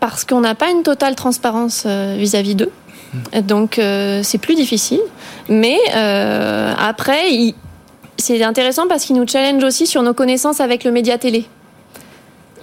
parce 0.00 0.24
qu'on 0.24 0.40
n'a 0.40 0.56
pas 0.56 0.70
une 0.70 0.82
totale 0.82 1.14
transparence 1.14 1.84
euh, 1.86 2.16
vis-à-vis 2.18 2.56
d'eux. 2.56 2.72
Donc 3.42 3.78
euh, 3.78 4.22
c'est 4.24 4.38
plus 4.38 4.56
difficile. 4.56 5.00
Mais 5.48 5.78
euh, 5.94 6.74
après, 6.76 7.30
il- 7.30 7.54
c'est 8.16 8.42
intéressant 8.42 8.88
parce 8.88 9.04
qu'ils 9.04 9.14
nous 9.16 9.28
challenge 9.28 9.62
aussi 9.62 9.86
sur 9.86 10.02
nos 10.02 10.12
connaissances 10.12 10.60
avec 10.60 10.82
le 10.82 10.90
média 10.90 11.18
télé. 11.18 11.46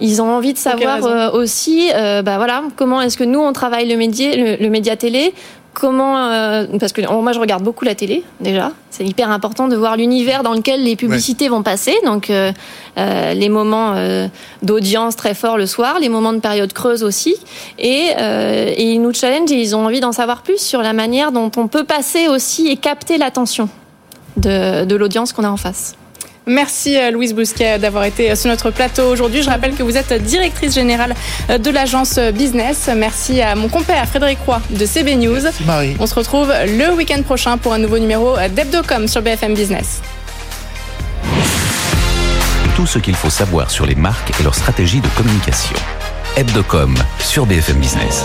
Ils 0.00 0.20
ont 0.20 0.30
envie 0.30 0.52
de 0.52 0.58
savoir 0.58 1.04
euh, 1.04 1.30
aussi, 1.30 1.90
euh, 1.94 2.22
bah 2.22 2.36
voilà, 2.36 2.62
comment 2.76 3.00
est-ce 3.00 3.16
que 3.16 3.24
nous 3.24 3.40
on 3.40 3.52
travaille 3.52 3.88
le 3.88 3.96
média, 3.96 4.34
le, 4.36 4.56
le 4.62 4.70
média 4.70 4.96
télé? 4.96 5.32
Comment 5.72 6.28
euh, 6.30 6.66
parce 6.80 6.92
que 6.92 7.02
moi 7.20 7.32
je 7.32 7.38
regarde 7.38 7.62
beaucoup 7.62 7.84
la 7.84 7.94
télé 7.94 8.24
déjà. 8.40 8.72
C'est 8.90 9.04
hyper 9.04 9.30
important 9.30 9.68
de 9.68 9.76
voir 9.76 9.98
l'univers 9.98 10.42
dans 10.42 10.54
lequel 10.54 10.82
les 10.82 10.96
publicités 10.96 11.50
vont 11.50 11.62
passer. 11.62 11.94
Donc 12.06 12.32
les 12.96 13.48
moments 13.50 13.94
d'audience 14.62 15.16
très 15.16 15.34
forts 15.34 15.58
le 15.58 15.66
soir, 15.66 15.98
les 16.00 16.08
moments 16.08 16.32
de 16.32 16.40
période 16.40 16.72
creuse 16.72 17.02
aussi. 17.04 17.36
Et, 17.78 18.06
et 18.16 18.84
ils 18.84 19.02
nous 19.02 19.12
challenge 19.12 19.52
et 19.52 19.60
ils 19.60 19.76
ont 19.76 19.84
envie 19.84 20.00
d'en 20.00 20.12
savoir 20.12 20.40
plus 20.40 20.58
sur 20.58 20.80
la 20.80 20.94
manière 20.94 21.30
dont 21.30 21.50
on 21.58 21.68
peut 21.68 21.84
passer 21.84 22.26
aussi 22.28 22.68
et 22.68 22.78
capter 22.78 23.18
l'attention 23.18 23.68
de, 24.38 24.86
de 24.86 24.96
l'audience 24.96 25.34
qu'on 25.34 25.44
a 25.44 25.50
en 25.50 25.58
face. 25.58 25.94
Merci 26.48 26.96
euh, 26.96 27.10
Louise 27.10 27.34
Bousquet 27.34 27.80
d'avoir 27.80 28.04
été 28.04 28.30
euh, 28.30 28.36
sur 28.36 28.48
notre 28.48 28.70
plateau 28.70 29.10
aujourd'hui. 29.10 29.42
Je 29.42 29.50
rappelle 29.50 29.74
que 29.74 29.82
vous 29.82 29.96
êtes 29.96 30.12
directrice 30.22 30.74
générale 30.74 31.14
euh, 31.50 31.58
de 31.58 31.70
l'agence 31.70 32.20
Business. 32.34 32.88
Merci 32.96 33.42
à 33.42 33.56
mon 33.56 33.68
compère 33.68 34.06
Frédéric 34.06 34.38
Roy 34.46 34.62
de 34.70 34.86
CB 34.86 35.16
News. 35.16 35.42
Merci 35.42 35.64
Marie. 35.64 35.96
On 35.98 36.06
se 36.06 36.14
retrouve 36.14 36.52
le 36.66 36.94
week-end 36.94 37.20
prochain 37.22 37.58
pour 37.58 37.72
un 37.72 37.78
nouveau 37.78 37.98
numéro 37.98 38.36
d'Hebdocom 38.54 39.08
sur 39.08 39.22
BFM 39.22 39.54
Business. 39.54 40.00
Tout 42.76 42.86
ce 42.86 43.00
qu'il 43.00 43.16
faut 43.16 43.30
savoir 43.30 43.70
sur 43.70 43.84
les 43.84 43.96
marques 43.96 44.38
et 44.38 44.42
leur 44.44 44.54
stratégie 44.54 45.00
de 45.00 45.08
communication. 45.16 45.76
Hebdocom 46.36 46.94
sur 47.18 47.46
BFM 47.46 47.78
Business. 47.78 48.24